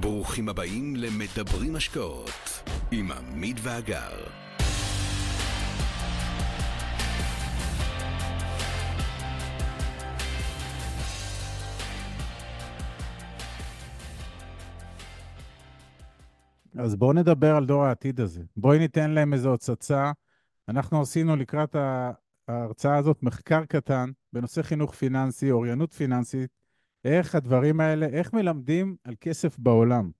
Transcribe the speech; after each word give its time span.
ברוכים 0.00 0.48
הבאים 0.48 0.96
למדברים 0.96 1.76
השקעות 1.76 2.62
עם 2.90 3.12
עמית 3.12 3.56
ואגר. 3.62 4.26
אז 16.78 16.96
בואו 16.96 17.12
נדבר 17.12 17.56
על 17.56 17.66
דור 17.66 17.84
העתיד 17.84 18.20
הזה. 18.20 18.42
בואי 18.56 18.78
ניתן 18.78 19.10
להם 19.10 19.32
איזו 19.32 19.54
הצצה. 19.54 20.12
אנחנו 20.68 21.00
עשינו 21.00 21.36
לקראת 21.36 21.76
ההרצאה 22.48 22.96
הזאת 22.96 23.22
מחקר 23.22 23.64
קטן 23.64 24.10
בנושא 24.32 24.62
חינוך 24.62 24.94
פיננסי, 24.94 25.50
אוריינות 25.50 25.92
פיננסית, 25.92 26.59
איך 27.04 27.34
הדברים 27.34 27.80
האלה, 27.80 28.06
איך 28.06 28.32
מלמדים 28.32 28.96
על 29.04 29.14
כסף 29.20 29.58
בעולם. 29.58 30.10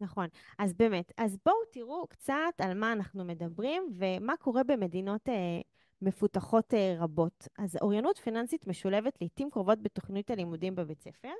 נכון. 0.00 0.26
אז 0.58 0.72
באמת, 0.74 1.12
אז 1.16 1.36
בואו 1.44 1.56
תראו 1.72 2.06
קצת 2.06 2.52
על 2.58 2.74
מה 2.74 2.92
אנחנו 2.92 3.24
מדברים 3.24 3.82
ומה 3.98 4.36
קורה 4.36 4.64
במדינות 4.64 5.28
אה, 5.28 5.60
מפותחות 6.02 6.74
אה, 6.74 6.96
רבות. 6.98 7.48
אז 7.58 7.76
אוריינות 7.82 8.18
פיננסית 8.18 8.66
משולבת 8.66 9.20
לעיתים 9.20 9.50
קרובות 9.50 9.82
בתוכנית 9.82 10.30
הלימודים 10.30 10.74
בבית 10.74 11.00
ספר. 11.00 11.32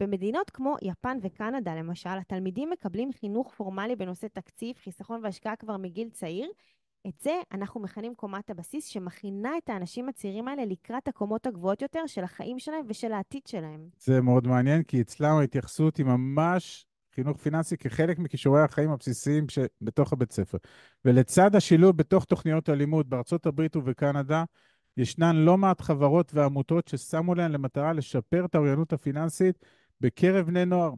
במדינות 0.00 0.50
כמו 0.50 0.76
יפן 0.82 1.18
וקנדה, 1.22 1.74
למשל, 1.74 2.18
התלמידים 2.20 2.70
מקבלים 2.70 3.12
חינוך 3.12 3.54
פורמלי 3.54 3.96
בנושא 3.96 4.26
תקציב, 4.26 4.76
חיסכון 4.76 5.20
והשקעה 5.24 5.56
כבר 5.56 5.76
מגיל 5.76 6.10
צעיר. 6.10 6.50
את 7.08 7.20
זה 7.20 7.40
אנחנו 7.52 7.80
מכנים 7.80 8.14
קומת 8.14 8.50
הבסיס, 8.50 8.86
שמכינה 8.86 9.50
את 9.64 9.68
האנשים 9.68 10.08
הצעירים 10.08 10.48
האלה 10.48 10.64
לקראת 10.64 11.08
הקומות 11.08 11.46
הגבוהות 11.46 11.82
יותר 11.82 12.06
של 12.06 12.24
החיים 12.24 12.58
שלהם 12.58 12.84
ושל 12.88 13.12
העתיד 13.12 13.42
שלהם. 13.46 13.88
זה 13.98 14.20
מאוד 14.20 14.46
מעניין, 14.46 14.82
כי 14.82 15.00
אצלם 15.00 15.36
ההתייחסות 15.36 15.96
היא 15.96 16.06
ממש 16.06 16.86
חינוך 17.14 17.36
פיננסי 17.36 17.76
כחלק 17.76 18.18
מכישורי 18.18 18.62
החיים 18.62 18.90
הבסיסיים 18.90 19.46
שבתוך 19.48 20.12
הבית 20.12 20.32
ספר. 20.32 20.58
ולצד 21.04 21.56
השילוב 21.56 21.96
בתוך 21.96 22.24
תוכניות 22.24 22.68
הלימוד 22.68 23.10
בארצות 23.10 23.46
הברית 23.46 23.76
ובקנדה, 23.76 24.44
ישנן 24.96 25.36
לא 25.36 25.58
מעט 25.58 25.80
חברות 25.80 26.34
ועמותות 26.34 26.88
ששמו 26.88 27.34
להן 27.34 27.52
למטרה 27.52 27.92
לשפר 27.92 28.44
את 28.44 28.54
האוריינות 28.54 28.92
הפיננסית 28.92 29.64
בקרב 30.00 30.46
בני 30.46 30.64
נוער. 30.64 30.92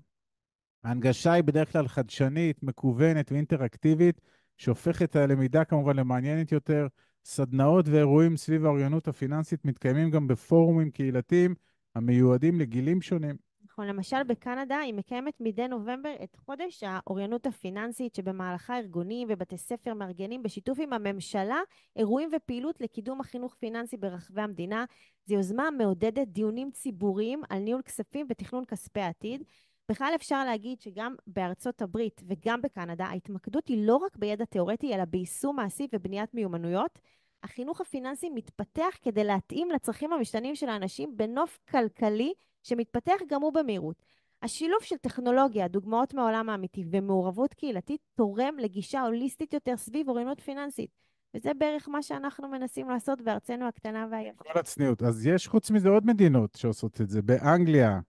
ההנגשה 0.85 1.33
היא 1.33 1.45
בדרך 1.45 1.73
כלל 1.73 1.89
חדשנית, 1.89 2.63
מקוונת 2.63 3.33
ואינטראקטיבית, 3.33 4.21
שהופכת 4.59 5.11
את 5.11 5.17
הלמידה 5.17 5.65
כמובן 5.65 5.97
למעניינת 5.97 6.53
יותר. 6.53 6.87
סדנאות 7.25 7.89
ואירועים 7.89 8.37
סביב 8.37 8.65
האוריינות 8.65 9.09
הפיננסית 9.09 9.65
מתקיימים 9.65 10.11
גם 10.11 10.29
בפורומים 10.29 10.91
קהילתיים 10.91 11.55
המיועדים 11.95 12.61
לגילים 12.61 13.03
שונים. 13.03 13.37
נכון, 13.65 13.87
למשל 13.87 14.23
בקנדה 14.23 14.79
היא 14.79 14.95
מקיימת 14.95 15.35
מדי 15.41 15.69
נובמבר 15.69 16.15
את 16.25 16.37
חודש 16.37 16.83
האוריינות 16.87 17.47
הפיננסית, 17.47 18.15
שבמהלכה 18.15 18.79
ארגונים 18.79 19.29
ובתי 19.31 19.59
ספר 19.59 19.95
מארגנים 19.95 20.43
בשיתוף 20.43 20.79
עם 20.81 20.93
הממשלה 20.93 21.59
אירועים 21.97 22.31
ופעילות 22.37 22.81
לקידום 22.81 23.21
החינוך 23.21 23.55
פיננסי 23.59 23.97
ברחבי 23.97 24.43
המדינה. 24.43 24.85
זו 25.27 25.35
יוזמה 25.35 25.71
מעודדת 25.71 26.29
דיונים 26.29 26.71
ציבוריים 26.71 27.43
על 27.49 27.59
ניהול 27.59 27.83
כספים 27.83 28.27
ותכנון 28.31 28.65
כספי 28.65 29.01
העתיד. 29.01 29.43
בכלל 29.91 30.13
אפשר 30.15 30.45
להגיד 30.45 30.81
שגם 30.81 31.15
בארצות 31.27 31.83
הברית 31.83 32.21
וגם 32.27 32.63
בקנדה 32.63 33.05
ההתמקדות 33.05 33.69
היא 33.69 33.87
לא 33.87 33.97
רק 33.97 34.17
בידע 34.17 34.45
תיאורטי, 34.45 34.95
אלא 34.95 35.05
ביישום 35.05 35.57
מעשי 35.57 35.89
ובניית 35.93 36.35
מיומנויות. 36.35 36.99
החינוך 37.43 37.81
הפיננסי 37.81 38.31
מתפתח 38.31 38.97
כדי 39.03 39.25
להתאים 39.25 39.71
לצרכים 39.71 40.13
המשתנים 40.13 40.55
של 40.55 40.69
האנשים 40.69 41.17
בנוף 41.17 41.59
כלכלי 41.71 42.33
שמתפתח 42.63 43.17
גם 43.29 43.43
הוא 43.43 43.53
במהירות. 43.53 44.03
השילוב 44.43 44.83
של 44.83 44.97
טכנולוגיה, 44.97 45.69
דוגמאות 45.69 46.15
מהעולם 46.15 46.49
האמיתי 46.49 46.85
ומעורבות 46.91 47.55
קהילתית 47.55 48.01
תורם 48.15 48.55
לגישה 48.59 49.03
הוליסטית 49.03 49.55
יותר 49.55 49.77
סביב 49.77 50.09
אוריינות 50.09 50.41
פיננסית. 50.41 50.91
וזה 51.35 51.55
בערך 51.55 51.89
מה 51.89 52.03
שאנחנו 52.03 52.49
מנסים 52.49 52.89
לעשות 52.89 53.21
בארצנו 53.21 53.69
הקטנה 53.69 54.07
והיפה. 54.11 54.45
כל 54.45 54.59
הצניעות. 54.59 55.03
אז 55.03 55.27
יש 55.27 55.49
חוץ 55.49 55.71
מזה 55.71 55.89
עוד 55.89 56.07
מדינות 56.07 56.55
שעושות 56.55 57.01
את 57.01 57.09
זה. 57.09 57.23
באנגליה, 57.23 58.01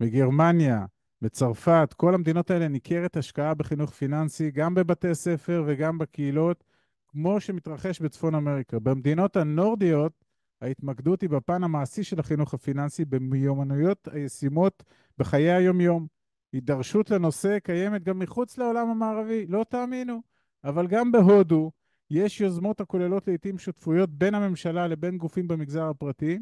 בגרמניה, 0.00 0.86
בצרפת, 1.22 1.94
כל 1.96 2.14
המדינות 2.14 2.50
האלה 2.50 2.68
ניכרת 2.68 3.16
השקעה 3.16 3.54
בחינוך 3.54 3.90
פיננסי, 3.90 4.50
גם 4.50 4.74
בבתי 4.74 5.14
ספר 5.14 5.64
וגם 5.66 5.98
בקהילות, 5.98 6.64
כמו 7.08 7.40
שמתרחש 7.40 8.00
בצפון 8.00 8.34
אמריקה. 8.34 8.78
במדינות 8.78 9.36
הנורדיות, 9.36 10.24
ההתמקדות 10.60 11.20
היא 11.20 11.30
בפן 11.30 11.64
המעשי 11.64 12.02
של 12.04 12.20
החינוך 12.20 12.54
הפיננסי 12.54 13.04
במיומנויות 13.04 14.08
הישימות 14.12 14.82
בחיי 15.18 15.52
היום-יום. 15.52 16.06
הידרשות 16.52 17.10
לנושא 17.10 17.58
קיימת 17.58 18.04
גם 18.04 18.18
מחוץ 18.18 18.58
לעולם 18.58 18.88
המערבי, 18.88 19.46
לא 19.46 19.64
תאמינו. 19.68 20.22
אבל 20.64 20.86
גם 20.86 21.12
בהודו 21.12 21.70
יש 22.10 22.40
יוזמות 22.40 22.80
הכוללות 22.80 23.28
לעיתים 23.28 23.58
שותפויות 23.58 24.10
בין 24.10 24.34
הממשלה 24.34 24.86
לבין 24.86 25.18
גופים 25.18 25.48
במגזר 25.48 25.84
הפרטי, 25.84 26.38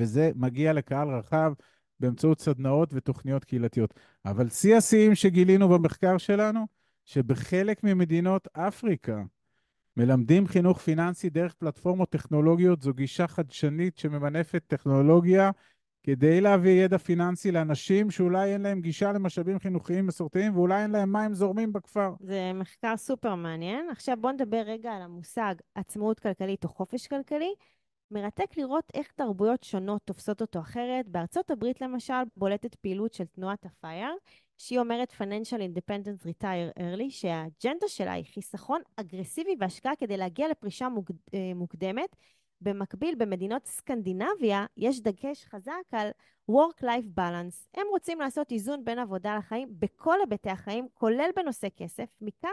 וזה 0.00 0.30
מגיע 0.34 0.72
לקהל 0.72 1.08
רחב 1.08 1.52
באמצעות 2.00 2.40
סדנאות 2.40 2.90
ותוכניות 2.92 3.44
קהילתיות. 3.44 3.94
אבל 4.24 4.48
שיא 4.48 4.76
השיאים 4.76 5.14
שגילינו 5.14 5.68
במחקר 5.68 6.18
שלנו, 6.18 6.66
שבחלק 7.04 7.84
ממדינות 7.84 8.48
אפריקה, 8.52 9.22
מלמדים 9.96 10.46
חינוך 10.46 10.78
פיננסי 10.78 11.30
דרך 11.30 11.54
פלטפורמות 11.54 12.10
טכנולוגיות, 12.10 12.82
זו 12.82 12.94
גישה 12.94 13.26
חדשנית 13.26 13.98
שממנפת 13.98 14.62
טכנולוגיה 14.66 15.50
כדי 16.02 16.40
להביא 16.40 16.84
ידע 16.84 16.98
פיננסי 16.98 17.52
לאנשים 17.52 18.10
שאולי 18.10 18.52
אין 18.52 18.62
להם 18.62 18.80
גישה 18.80 19.12
למשאבים 19.12 19.58
חינוכיים 19.58 20.06
מסורתיים 20.06 20.56
ואולי 20.56 20.82
אין 20.82 20.90
להם 20.90 21.12
מים 21.12 21.34
זורמים 21.34 21.72
בכפר. 21.72 22.14
זה 22.20 22.52
מחקר 22.54 22.96
סופר 22.96 23.34
מעניין. 23.34 23.86
עכשיו 23.90 24.16
בואו 24.20 24.32
נדבר 24.32 24.62
רגע 24.66 24.92
על 24.92 25.02
המושג 25.02 25.54
עצמאות 25.74 26.20
כלכלית 26.20 26.64
או 26.64 26.68
חופש 26.68 27.06
כלכלי. 27.06 27.54
מרתק 28.14 28.56
לראות 28.56 28.84
איך 28.94 29.12
תרבויות 29.12 29.62
שונות 29.62 30.02
תופסות 30.04 30.40
אותו 30.40 30.60
אחרת. 30.60 31.08
בארצות 31.08 31.50
הברית 31.50 31.80
למשל 31.80 32.22
בולטת 32.36 32.74
פעילות 32.74 33.12
של 33.12 33.24
תנועת 33.24 33.66
הפייר, 33.66 34.14
שהיא 34.58 34.78
אומרת 34.78 35.12
Financial 35.12 35.58
Independence 35.58 36.26
Retire 36.26 36.78
Early, 36.78 37.10
שהאג'נדה 37.10 37.88
שלה 37.88 38.12
היא 38.12 38.24
חיסכון 38.24 38.80
אגרסיבי 38.96 39.56
והשקעה 39.60 39.96
כדי 39.96 40.16
להגיע 40.16 40.48
לפרישה 40.48 40.88
אה, 41.34 41.52
מוקדמת. 41.54 42.16
במקביל, 42.60 43.14
במדינות 43.14 43.66
סקנדינביה 43.66 44.66
יש 44.76 45.00
דגש 45.00 45.44
חזק 45.44 45.72
על 45.92 46.10
Work-Life 46.50 47.18
Balance. 47.18 47.68
הם 47.74 47.86
רוצים 47.90 48.20
לעשות 48.20 48.52
איזון 48.52 48.84
בין 48.84 48.98
עבודה 48.98 49.36
לחיים 49.36 49.68
בכל 49.78 50.20
היבטי 50.20 50.50
החיים, 50.50 50.88
כולל 50.94 51.30
בנושא 51.36 51.68
כסף, 51.76 52.08
מכאן 52.20 52.50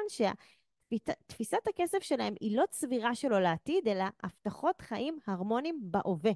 שתפיסת 0.94 1.68
הכסף 1.70 2.00
שלהם 2.02 2.34
היא 2.40 2.58
לא 2.58 2.64
צבירה 2.70 3.16
שלו 3.16 3.40
לעתיד, 3.40 3.88
אלא 3.88 4.06
הבטחות 4.24 4.82
חיים 4.82 5.18
הרמוניים 5.28 5.80
בהווה. 5.82 6.32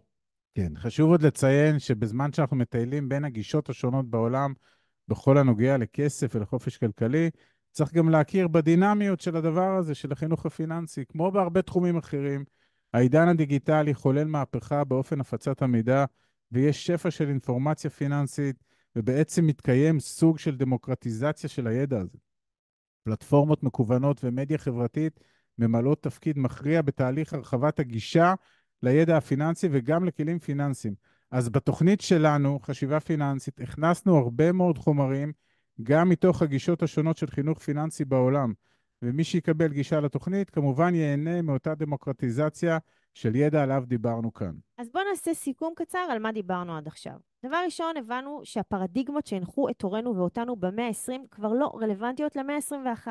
כן, 0.55 0.71
חשוב 0.75 1.09
עוד 1.09 1.21
לציין 1.21 1.79
שבזמן 1.79 2.33
שאנחנו 2.33 2.57
מטיילים 2.57 3.09
בין 3.09 3.25
הגישות 3.25 3.69
השונות 3.69 4.09
בעולם, 4.09 4.53
בכל 5.07 5.37
הנוגע 5.37 5.77
לכסף 5.77 6.35
ולחופש 6.35 6.77
כלכלי, 6.77 7.29
צריך 7.71 7.93
גם 7.93 8.09
להכיר 8.09 8.47
בדינמיות 8.47 9.21
של 9.21 9.35
הדבר 9.35 9.75
הזה, 9.75 9.95
של 9.95 10.11
החינוך 10.11 10.45
הפיננסי. 10.45 11.05
כמו 11.05 11.31
בהרבה 11.31 11.61
תחומים 11.61 11.97
אחרים, 11.97 12.45
העידן 12.93 13.27
הדיגיטלי 13.27 13.93
חולל 13.93 14.27
מהפכה 14.27 14.83
באופן 14.83 15.21
הפצת 15.21 15.61
המידע, 15.61 16.05
ויש 16.51 16.85
שפע 16.85 17.11
של 17.11 17.29
אינפורמציה 17.29 17.89
פיננסית, 17.89 18.55
ובעצם 18.95 19.47
מתקיים 19.47 19.99
סוג 19.99 20.39
של 20.39 20.55
דמוקרטיזציה 20.55 21.49
של 21.49 21.67
הידע 21.67 21.99
הזה. 21.99 22.17
פלטפורמות 23.05 23.63
מקוונות 23.63 24.23
ומדיה 24.23 24.57
חברתית 24.57 25.19
ממלאות 25.59 26.03
תפקיד 26.03 26.39
מכריע 26.39 26.81
בתהליך 26.81 27.33
הרחבת 27.33 27.79
הגישה 27.79 28.33
לידע 28.83 29.17
הפיננסי 29.17 29.67
וגם 29.71 30.05
לכלים 30.05 30.39
פיננסיים. 30.39 30.95
אז 31.31 31.49
בתוכנית 31.49 32.01
שלנו, 32.01 32.59
חשיבה 32.59 32.99
פיננסית, 32.99 33.61
הכנסנו 33.61 34.17
הרבה 34.17 34.51
מאוד 34.51 34.77
חומרים, 34.77 35.31
גם 35.83 36.09
מתוך 36.09 36.41
הגישות 36.41 36.83
השונות 36.83 37.17
של 37.17 37.27
חינוך 37.27 37.59
פיננסי 37.59 38.05
בעולם. 38.05 38.53
ומי 39.01 39.23
שיקבל 39.23 39.67
גישה 39.67 39.99
לתוכנית, 39.99 40.49
כמובן 40.49 40.95
ייהנה 40.95 41.41
מאותה 41.41 41.75
דמוקרטיזציה 41.75 42.77
של 43.13 43.35
ידע 43.35 43.63
עליו 43.63 43.83
דיברנו 43.87 44.33
כאן. 44.33 44.53
אז 44.77 44.89
בואו 44.89 45.03
נעשה 45.09 45.33
סיכום 45.33 45.73
קצר 45.75 46.07
על 46.11 46.19
מה 46.19 46.31
דיברנו 46.31 46.77
עד 46.77 46.87
עכשיו. 46.87 47.15
דבר 47.47 47.61
ראשון, 47.65 47.97
הבנו 47.97 48.41
שהפרדיגמות 48.43 49.27
שהנחו 49.27 49.69
את 49.69 49.81
הורינו 49.81 50.15
ואותנו 50.15 50.55
במאה 50.55 50.87
ה-20 50.87 51.27
כבר 51.31 51.53
לא 51.53 51.71
רלוונטיות 51.81 52.35
למאה 52.35 52.55
ה-21. 52.55 53.07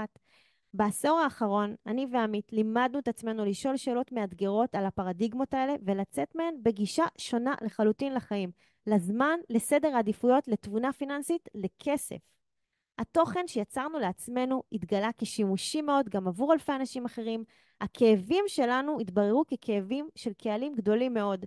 בעשור 0.75 1.19
האחרון, 1.19 1.75
אני 1.87 2.07
ועמית 2.13 2.53
לימדנו 2.53 2.99
את 2.99 3.09
עצמנו 3.09 3.45
לשאול 3.45 3.77
שאלות 3.77 4.13
מאתגרות 4.13 4.75
על 4.75 4.87
הפרדיגמות 4.87 5.55
האלה 5.55 5.75
ולצאת 5.87 6.35
מהן 6.35 6.55
בגישה 6.63 7.05
שונה 7.19 7.55
לחלוטין 7.63 8.15
לחיים, 8.15 8.51
לזמן, 8.87 9.39
לסדר 9.51 9.95
העדיפויות, 9.95 10.49
לתבונה 10.49 10.93
פיננסית, 10.93 11.49
לכסף. 11.55 12.19
התוכן 12.99 13.47
שיצרנו 13.47 13.99
לעצמנו 13.99 14.63
התגלה 14.73 15.11
כשימושי 15.19 15.83
מאוד 15.83 16.09
גם 16.09 16.29
עבור 16.29 16.53
אלפי 16.53 16.73
אנשים 16.73 17.05
אחרים. 17.05 17.45
הכאבים 17.81 18.45
שלנו 18.47 19.01
התבררו 19.01 19.45
ככאבים 19.47 20.09
של 20.17 20.33
קהלים 20.33 20.75
גדולים 20.75 21.15
מאוד. 21.15 21.45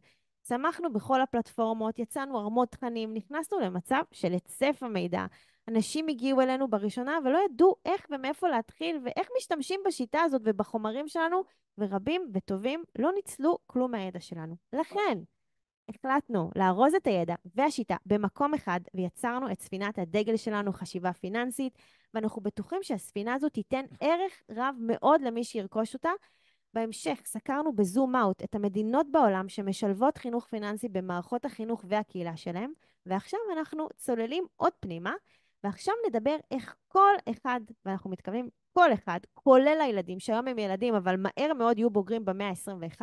צמחנו 0.47 0.93
בכל 0.93 1.21
הפלטפורמות, 1.21 1.99
יצאנו 1.99 2.39
ערמות 2.39 2.71
תכנים, 2.71 3.13
נכנסנו 3.13 3.59
למצב 3.59 4.01
של 4.11 4.31
היצף 4.31 4.77
המידע. 4.81 5.25
אנשים 5.67 6.07
הגיעו 6.07 6.41
אלינו 6.41 6.67
בראשונה 6.67 7.19
ולא 7.25 7.39
ידעו 7.45 7.75
איך 7.85 8.05
ומאיפה 8.09 8.49
להתחיל 8.49 8.99
ואיך 9.05 9.27
משתמשים 9.37 9.79
בשיטה 9.85 10.21
הזאת 10.21 10.41
ובחומרים 10.45 11.07
שלנו, 11.07 11.43
ורבים 11.77 12.21
וטובים 12.33 12.83
לא 12.99 13.11
ניצלו 13.15 13.57
כלום 13.65 13.91
מהידע 13.91 14.19
שלנו. 14.19 14.55
לכן, 14.73 15.17
החלטנו 15.89 16.51
לארוז 16.55 16.93
את 16.93 17.07
הידע 17.07 17.35
והשיטה 17.55 17.95
במקום 18.05 18.53
אחד 18.53 18.79
ויצרנו 18.93 19.51
את 19.51 19.61
ספינת 19.61 19.99
הדגל 19.99 20.37
שלנו, 20.37 20.73
חשיבה 20.73 21.13
פיננסית, 21.13 21.77
ואנחנו 22.13 22.41
בטוחים 22.41 22.83
שהספינה 22.83 23.33
הזאת 23.33 23.53
תיתן 23.53 23.85
ערך 23.99 24.43
רב 24.51 24.75
מאוד 24.79 25.21
למי 25.21 25.43
שירכוש 25.43 25.93
אותה. 25.93 26.11
בהמשך 26.77 27.19
סקרנו 27.25 27.73
בזום 27.73 28.15
אאוט 28.15 28.43
את 28.43 28.55
המדינות 28.55 29.07
בעולם 29.11 29.49
שמשלבות 29.49 30.17
חינוך 30.17 30.45
פיננסי 30.45 30.87
במערכות 30.89 31.45
החינוך 31.45 31.85
והקהילה 31.87 32.37
שלהם, 32.37 32.71
ועכשיו 33.05 33.39
אנחנו 33.57 33.87
צוללים 33.97 34.45
עוד 34.55 34.73
פנימה, 34.79 35.13
ועכשיו 35.63 35.93
נדבר 36.07 36.35
איך 36.51 36.75
כל 36.87 37.13
אחד, 37.31 37.61
ואנחנו 37.85 38.09
מתכוונים 38.09 38.49
כל 38.73 38.93
אחד, 38.93 39.19
כולל 39.33 39.81
הילדים, 39.81 40.19
שהיום 40.19 40.47
הם 40.47 40.59
ילדים, 40.59 40.95
אבל 40.95 41.15
מהר 41.17 41.53
מאוד 41.53 41.77
יהיו 41.77 41.89
בוגרים 41.89 42.25
במאה 42.25 42.49
ה-21, 42.49 43.01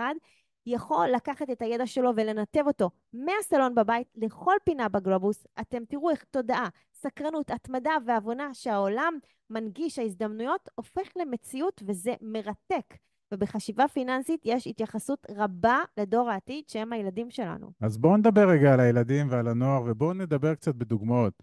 יכול 0.66 1.08
לקחת 1.08 1.50
את 1.50 1.62
הידע 1.62 1.86
שלו 1.86 2.10
ולנתב 2.16 2.66
אותו 2.66 2.90
מהסלון 3.12 3.74
בבית 3.74 4.08
לכל 4.14 4.54
פינה 4.64 4.88
בגלובוס. 4.88 5.46
אתם 5.60 5.84
תראו 5.84 6.10
איך 6.10 6.24
תודעה, 6.30 6.68
סקרנות, 6.92 7.50
התמדה 7.50 7.92
והבונה 8.06 8.54
שהעולם 8.54 9.18
מנגיש, 9.50 9.98
ההזדמנויות, 9.98 10.68
הופך 10.74 11.08
למציאות 11.16 11.82
וזה 11.86 12.14
מרתק. 12.20 12.94
ובחשיבה 13.34 13.88
פיננסית 13.88 14.40
יש 14.44 14.66
התייחסות 14.66 15.26
רבה 15.30 15.78
לדור 15.98 16.30
העתיד, 16.30 16.64
שהם 16.68 16.92
הילדים 16.92 17.30
שלנו. 17.30 17.70
אז 17.80 17.98
בואו 17.98 18.16
נדבר 18.16 18.48
רגע 18.48 18.72
על 18.74 18.80
הילדים 18.80 19.26
ועל 19.30 19.48
הנוער, 19.48 19.82
ובואו 19.86 20.12
נדבר 20.12 20.54
קצת 20.54 20.74
בדוגמאות. 20.74 21.42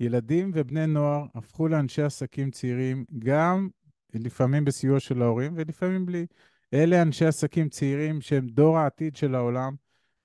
ילדים 0.00 0.50
ובני 0.54 0.86
נוער 0.86 1.26
הפכו 1.34 1.68
לאנשי 1.68 2.02
עסקים 2.02 2.50
צעירים, 2.50 3.04
גם 3.18 3.68
לפעמים 4.14 4.64
בסיוע 4.64 5.00
של 5.00 5.22
ההורים 5.22 5.52
ולפעמים 5.56 6.06
בלי. 6.06 6.26
אלה 6.74 7.02
אנשי 7.02 7.26
עסקים 7.26 7.68
צעירים 7.68 8.20
שהם 8.20 8.46
דור 8.46 8.78
העתיד 8.78 9.16
של 9.16 9.34
העולם, 9.34 9.74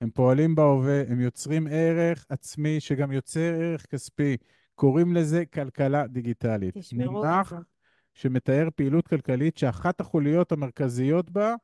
הם 0.00 0.10
פועלים 0.10 0.54
בהווה, 0.54 1.02
הם 1.08 1.20
יוצרים 1.20 1.66
ערך 1.70 2.26
עצמי 2.28 2.80
שגם 2.80 3.12
יוצר 3.12 3.54
ערך 3.60 3.86
כספי. 3.86 4.36
קוראים 4.74 5.14
לזה 5.14 5.44
כלכלה 5.44 6.06
דיגיטלית. 6.06 6.78
תשמרו 6.78 7.24
את 7.24 7.46
זה. 7.48 7.56
שמתאר 8.14 8.68
פעילות 8.76 9.08
כלכלית 9.08 9.58
שאחת 9.58 10.00
החוליות 10.00 10.52
המרכזיות 10.52 11.30
בה 11.30 11.54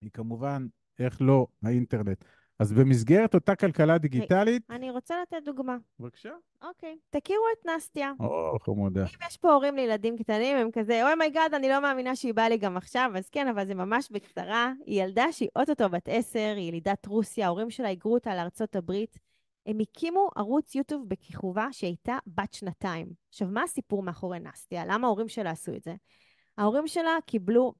היא 0.00 0.10
כמובן, 0.12 0.66
איך 0.98 1.16
לא, 1.20 1.46
האינטרנט. 1.62 2.24
אז 2.58 2.72
במסגרת 2.72 3.34
אותה 3.34 3.56
כלכלה 3.56 3.98
דיגיטלית, 3.98 4.62
אני 4.70 4.90
רוצה 4.90 5.14
לתת 5.22 5.44
דוגמה. 5.44 5.76
בבקשה. 6.00 6.30
אוקיי, 6.62 6.98
תכירו 7.10 7.44
את 7.52 7.66
נסטיה. 7.66 8.12
או, 8.20 8.58
חמודה. 8.60 9.00
אם 9.02 9.26
יש 9.28 9.36
פה 9.36 9.52
הורים 9.52 9.76
לילדים 9.76 10.16
קטנים, 10.18 10.56
הם 10.56 10.70
כזה, 10.72 11.06
oh 11.06 11.14
my 11.14 11.27
god, 11.27 11.54
אני 11.54 11.68
לא 11.68 11.82
מאמינה 11.82 12.16
שהיא 12.16 12.34
באה 12.34 12.48
לי 12.48 12.56
גם 12.56 12.76
עכשיו, 12.76 13.10
אז 13.16 13.30
כן, 13.30 13.48
אבל 13.48 13.66
זה 13.66 13.74
ממש 13.74 14.08
בקצרה. 14.10 14.72
היא 14.86 15.02
ילדה 15.02 15.32
שהיא 15.32 15.48
אוטוטו 15.56 15.88
בת 15.88 16.08
עשר, 16.08 16.54
היא 16.56 16.68
ילידת 16.68 17.06
רוסיה, 17.06 17.46
ההורים 17.46 17.70
שלה 17.70 17.88
היגרו 17.88 18.14
אותה 18.14 18.34
לארצות 18.34 18.76
הברית. 18.76 19.18
הם 19.66 19.78
הקימו 19.80 20.28
ערוץ 20.36 20.74
יוטיוב 20.74 21.08
בכיכובה 21.08 21.68
שהייתה 21.72 22.18
בת 22.26 22.52
שנתיים. 22.52 23.08
עכשיו, 23.28 23.48
מה 23.48 23.62
הסיפור 23.62 24.02
מאחורי 24.02 24.40
נסטיה? 24.40 24.84
למה 24.86 25.06
ההורים 25.06 25.28
שלה 25.28 25.50
עשו 25.50 25.74
את 25.74 25.82
זה? 25.84 25.94
ההורים 26.58 26.86
שלה 26.86 27.18
קיבלו 27.26 27.74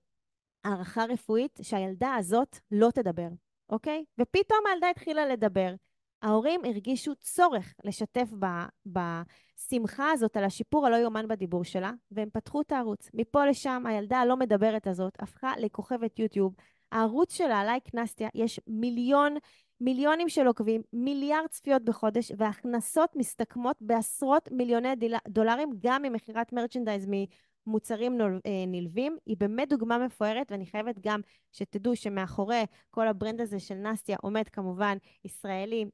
הערכה 0.64 1.04
רפואית 1.04 1.58
שהילדה 1.62 2.14
הזאת 2.14 2.58
לא 2.70 2.90
תדבר, 2.90 3.28
אוקיי? 3.70 4.04
ופתאום 4.20 4.60
הילדה 4.70 4.90
התחילה 4.90 5.26
לדבר. 5.26 5.74
ההורים 6.22 6.64
הרגישו 6.64 7.14
צורך 7.14 7.74
לשתף 7.84 8.28
ב, 8.38 8.46
בשמחה 8.86 10.10
הזאת 10.10 10.36
על 10.36 10.44
השיפור 10.44 10.86
הלא 10.86 10.96
יאומן 10.96 11.28
בדיבור 11.28 11.64
שלה, 11.64 11.92
והם 12.10 12.28
פתחו 12.32 12.60
את 12.60 12.72
הערוץ. 12.72 13.10
מפה 13.14 13.46
לשם, 13.46 13.82
הילדה 13.86 14.18
הלא 14.18 14.36
מדברת 14.36 14.86
הזאת 14.86 15.14
הפכה 15.18 15.52
לכוכבת 15.58 16.18
יוטיוב. 16.18 16.54
הערוץ 16.92 17.34
שלה, 17.34 17.64
לייק 17.64 17.94
נסטיה, 17.94 18.28
יש 18.34 18.60
מיליון, 18.66 19.36
מיליונים 19.80 20.28
של 20.28 20.46
עוקבים, 20.46 20.82
מיליארד 20.92 21.46
צפיות 21.46 21.84
בחודש, 21.84 22.32
והכנסות 22.38 23.16
מסתכמות 23.16 23.76
בעשרות 23.80 24.48
מיליוני. 24.52 24.88
דולרים, 25.28 25.70
גם 25.82 26.02
ממכירת 26.02 26.52
מרצ'נדייז 26.52 27.06
ממוצרים 27.66 28.18
נול... 28.18 28.40
אה, 28.46 28.64
נלווים. 28.66 29.16
היא 29.26 29.36
באמת 29.38 29.68
דוגמה 29.68 29.98
מפוארת, 29.98 30.52
ואני 30.52 30.66
חייבת 30.66 30.98
גם 31.00 31.20
שתדעו 31.52 31.96
שמאחורי 31.96 32.62
כל 32.90 33.08
ה 33.08 33.13
brand 33.13 33.40
הזה 33.40 33.60
של 33.60 33.74
נסטיה 33.74 34.16
עומד 34.22 34.48
כמובן 34.48 34.96
ישראלי 35.24 35.84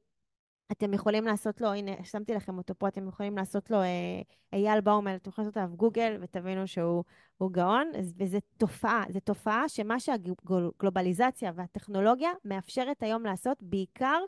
אתם 0.71 0.93
יכולים 0.93 1.25
לעשות 1.25 1.61
לו, 1.61 1.73
הנה, 1.73 1.91
שמתי 2.03 2.33
לכם 2.33 2.57
אותו 2.57 2.73
פה, 2.77 2.87
אתם 2.87 3.07
יכולים 3.07 3.37
לעשות 3.37 3.71
לו 3.71 3.81
אה, 3.81 4.21
אייל 4.53 4.81
באומל, 4.81 5.15
אתם 5.15 5.29
יכולים 5.29 5.47
לעשות 5.47 5.57
עליו 5.57 5.77
גוגל 5.77 6.17
ותבינו 6.21 6.67
שהוא 6.67 7.03
גאון, 7.51 7.91
וזו 8.17 8.37
תופעה, 8.57 9.03
זו 9.09 9.19
תופעה 9.19 9.69
שמה 9.69 9.99
שהגלובליזציה 9.99 11.51
והטכנולוגיה 11.55 12.29
מאפשרת 12.45 13.03
היום 13.03 13.25
לעשות, 13.25 13.63
בעיקר 13.63 14.19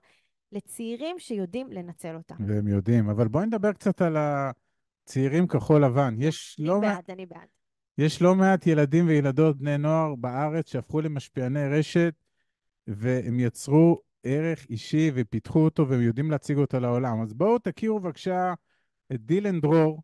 לצעירים 0.52 1.20
שיודעים 1.20 1.72
לנצל 1.72 2.16
אותה. 2.16 2.36
והם 2.48 2.68
יודעים. 2.68 3.10
אבל 3.10 3.28
בואי 3.28 3.46
נדבר 3.46 3.74
קצת 3.74 4.02
על 4.02 4.18
הצעירים 4.18 5.48
כחול 5.48 5.86
לבן. 5.86 6.16
יש 6.18 6.58
אני 6.60 6.68
לא, 6.68 6.80
בעד, 6.80 6.96
מעט, 6.96 7.10
אני 7.10 7.26
בעד. 7.26 7.48
יש 7.98 8.22
לא 8.22 8.36
מעט 8.36 8.68
ילדים 8.68 9.08
וילדות, 9.08 9.58
בני 9.58 9.78
נוער 9.78 10.16
בארץ, 10.16 10.72
שהפכו 10.72 11.02
למשפיעני 11.02 11.68
רשת, 11.68 12.14
והם 12.88 13.40
יצרו 13.40 14.02
ערך 14.24 14.66
אישי 14.70 15.12
ופיתחו 15.14 15.60
אותו, 15.60 15.90
והם 15.90 16.02
יודעים 16.02 16.32
להציג 16.32 16.58
אותו 16.58 16.80
לעולם. 16.80 17.22
אז 17.22 17.34
בואו 17.34 17.60
תכירו 17.60 18.00
בבקשה 18.00 18.54
את 19.14 19.26
דילן 19.26 19.62
דרור, 19.62 20.02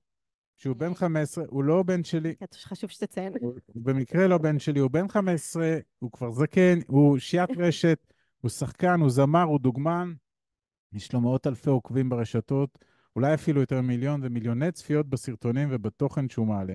שהוא 0.58 0.76
בן 0.76 0.94
15, 0.94 1.44
הוא 1.48 1.64
לא 1.64 1.84
בן 1.84 2.04
שלי, 2.04 2.36
חשוב 2.54 2.90
שתציין. 2.90 3.34
הוא 3.42 3.54
במקרה 3.76 4.28
לא 4.28 4.38
בן 4.38 4.60
שלי, 4.60 4.80
הוא 4.80 4.92
בן 4.92 5.08
15, 5.08 5.78
הוא 6.00 6.12
כבר 6.12 6.32
זקן, 6.32 6.80
הוא 6.88 7.18
שיית 7.18 7.50
רשת, 7.58 8.14
הוא 8.42 8.50
שחקן, 8.50 9.00
הוא 9.00 9.10
זמר, 9.10 9.44
הוא 9.44 9.60
דוגמן. 9.60 10.14
יש 10.94 11.14
לו 11.14 11.22
מאות 11.22 11.48
אלפי 11.48 11.70
עוקבים 11.70 12.10
ברשתות, 12.10 12.78
אולי 13.16 13.34
אפילו 13.34 13.62
יותר 13.62 13.82
מיליון 13.82 14.22
ומיליוני 14.24 14.72
צפיות 14.72 15.08
בסרטונים 15.10 15.68
ובתוכן 15.72 16.30
שהוא 16.30 16.48
מעלה. 16.48 16.74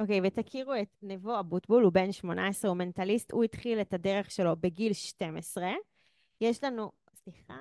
אוקיי, 0.00 0.20
ותכירו 0.24 0.74
את 0.82 0.88
נבו 1.02 1.40
אבוטבול, 1.40 1.82
הוא 1.82 1.92
בן 1.92 2.12
18, 2.12 2.70
הוא 2.70 2.78
מנטליסט, 2.78 3.32
הוא 3.32 3.44
התחיל 3.44 3.80
את 3.80 3.94
הדרך 3.94 4.30
שלו 4.30 4.56
בגיל 4.60 4.92
12. 4.92 5.72
יש 6.40 6.64
לנו, 6.64 6.92
סליחה, 7.14 7.54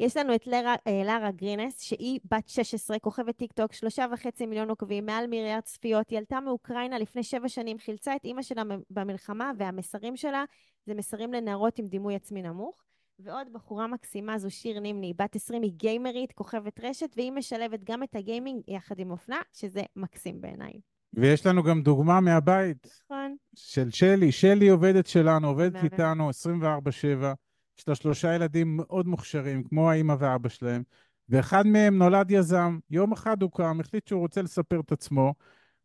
יש 0.00 0.16
לנו 0.16 0.34
את 0.34 0.46
לרה, 0.46 0.74
אה, 0.86 1.02
לרה 1.04 1.30
גרינס, 1.30 1.80
שהיא 1.80 2.20
בת 2.30 2.48
16, 2.48 2.98
כוכבת 2.98 3.36
טיק 3.36 3.52
טוק, 3.52 3.72
שלושה 3.72 4.06
וחצי 4.12 4.46
מיליון 4.46 4.70
עוקבים, 4.70 5.06
מעל 5.06 5.26
מיליארד 5.26 5.62
צפיות. 5.62 6.10
היא 6.10 6.18
עלתה 6.18 6.40
מאוקראינה 6.40 6.98
לפני 6.98 7.22
שבע 7.22 7.48
שנים, 7.48 7.78
חילצה 7.78 8.16
את 8.16 8.24
אימא 8.24 8.42
שלה 8.42 8.62
במלחמה, 8.90 9.52
והמסרים 9.58 10.16
שלה 10.16 10.44
זה 10.86 10.94
מסרים 10.94 11.32
לנערות 11.32 11.78
עם 11.78 11.86
דימוי 11.86 12.14
עצמי 12.14 12.42
נמוך. 12.42 12.82
ועוד 13.18 13.52
בחורה 13.52 13.86
מקסימה 13.86 14.38
זו 14.38 14.50
שיר 14.50 14.80
נימני, 14.80 15.12
בת 15.16 15.36
20, 15.36 15.62
היא 15.62 15.72
גיימרית, 15.72 16.32
כוכבת 16.32 16.80
רשת, 16.80 17.10
והיא 17.16 17.32
משלבת 17.32 17.84
גם 17.84 18.02
את 18.02 18.16
הגיימינג 18.16 18.62
יחד 18.68 18.98
עם 18.98 19.10
אופנה, 19.10 19.40
שזה 19.52 19.82
מקסים 19.96 20.40
בעיניי. 20.40 20.72
ויש 21.14 21.46
לנו 21.46 21.62
גם 21.62 21.82
דוגמה 21.82 22.20
מהבית 22.20 22.86
נכון. 23.04 23.36
של 23.54 23.90
שלי. 23.90 24.32
שלי 24.32 24.68
עובדת 24.68 25.06
שלנו, 25.06 25.48
עובדת. 25.48 25.84
איתנו 25.84 26.30
24/7. 26.30 27.34
יש 27.78 27.88
לה 27.88 27.94
שלושה 27.94 28.34
ילדים 28.34 28.76
מאוד 28.76 29.06
מוכשרים, 29.06 29.62
כמו 29.62 29.90
האימא 29.90 30.14
ואבא 30.18 30.48
שלהם, 30.48 30.82
ואחד 31.28 31.66
מהם 31.66 31.98
נולד 31.98 32.30
יזם. 32.30 32.78
יום 32.90 33.12
אחד 33.12 33.42
הוא 33.42 33.50
קם, 33.50 33.80
החליט 33.80 34.08
שהוא 34.08 34.20
רוצה 34.20 34.42
לספר 34.42 34.80
את 34.80 34.92
עצמו, 34.92 35.34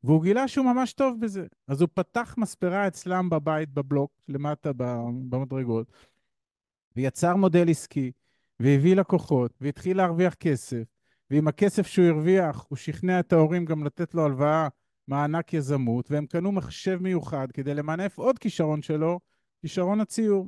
והוא 0.03 0.23
גילה 0.23 0.47
שהוא 0.47 0.65
ממש 0.65 0.93
טוב 0.93 1.19
בזה. 1.19 1.45
אז 1.67 1.81
הוא 1.81 1.89
פתח 1.93 2.35
מספרה 2.37 2.87
אצלם 2.87 3.29
בבית, 3.29 3.69
בבלוק, 3.69 4.11
למטה 4.27 4.71
במדרגות, 5.29 5.87
ויצר 6.95 7.35
מודל 7.35 7.69
עסקי, 7.69 8.11
והביא 8.59 8.95
לקוחות, 8.95 9.53
והתחיל 9.61 9.97
להרוויח 9.97 10.33
כסף, 10.33 10.83
ועם 11.29 11.47
הכסף 11.47 11.87
שהוא 11.87 12.05
הרוויח, 12.05 12.65
הוא 12.69 12.77
שכנע 12.77 13.19
את 13.19 13.33
ההורים 13.33 13.65
גם 13.65 13.83
לתת 13.83 14.13
לו 14.15 14.25
הלוואה, 14.25 14.67
מענק 15.07 15.53
יזמות, 15.53 16.11
והם 16.11 16.25
קנו 16.25 16.51
מחשב 16.51 16.97
מיוחד 17.01 17.51
כדי 17.51 17.73
למנף 17.73 18.17
עוד 18.17 18.39
כישרון 18.39 18.81
שלו, 18.81 19.19
כישרון 19.61 20.01
הציור. 20.01 20.47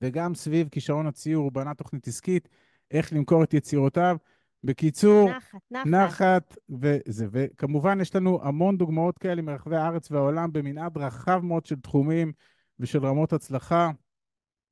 וגם 0.00 0.34
סביב 0.34 0.68
כישרון 0.68 1.06
הציור 1.06 1.44
הוא 1.44 1.52
בנה 1.52 1.74
תוכנית 1.74 2.08
עסקית, 2.08 2.48
איך 2.90 3.12
למכור 3.12 3.44
את 3.44 3.54
יצירותיו. 3.54 4.16
בקיצור, 4.64 5.30
נחת, 5.30 5.60
נחת. 5.70 5.86
נחת 5.86 6.56
וזה. 6.80 7.26
וכמובן, 7.30 8.00
יש 8.00 8.16
לנו 8.16 8.40
המון 8.42 8.78
דוגמאות 8.78 9.18
כאלה 9.18 9.42
מרחבי 9.42 9.76
הארץ 9.76 10.10
והעולם 10.10 10.52
במנעד 10.52 10.98
רחב 10.98 11.40
מאוד 11.44 11.66
של 11.66 11.80
תחומים 11.80 12.32
ושל 12.78 13.06
רמות 13.06 13.32
הצלחה. 13.32 13.90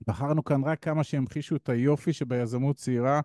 בחרנו 0.06 0.44
כאן 0.44 0.64
רק 0.64 0.82
כמה 0.82 1.04
שהמחישו 1.04 1.56
את 1.56 1.68
היופי 1.68 2.12
שביזמות 2.12 2.76
צעירה, 2.76 3.20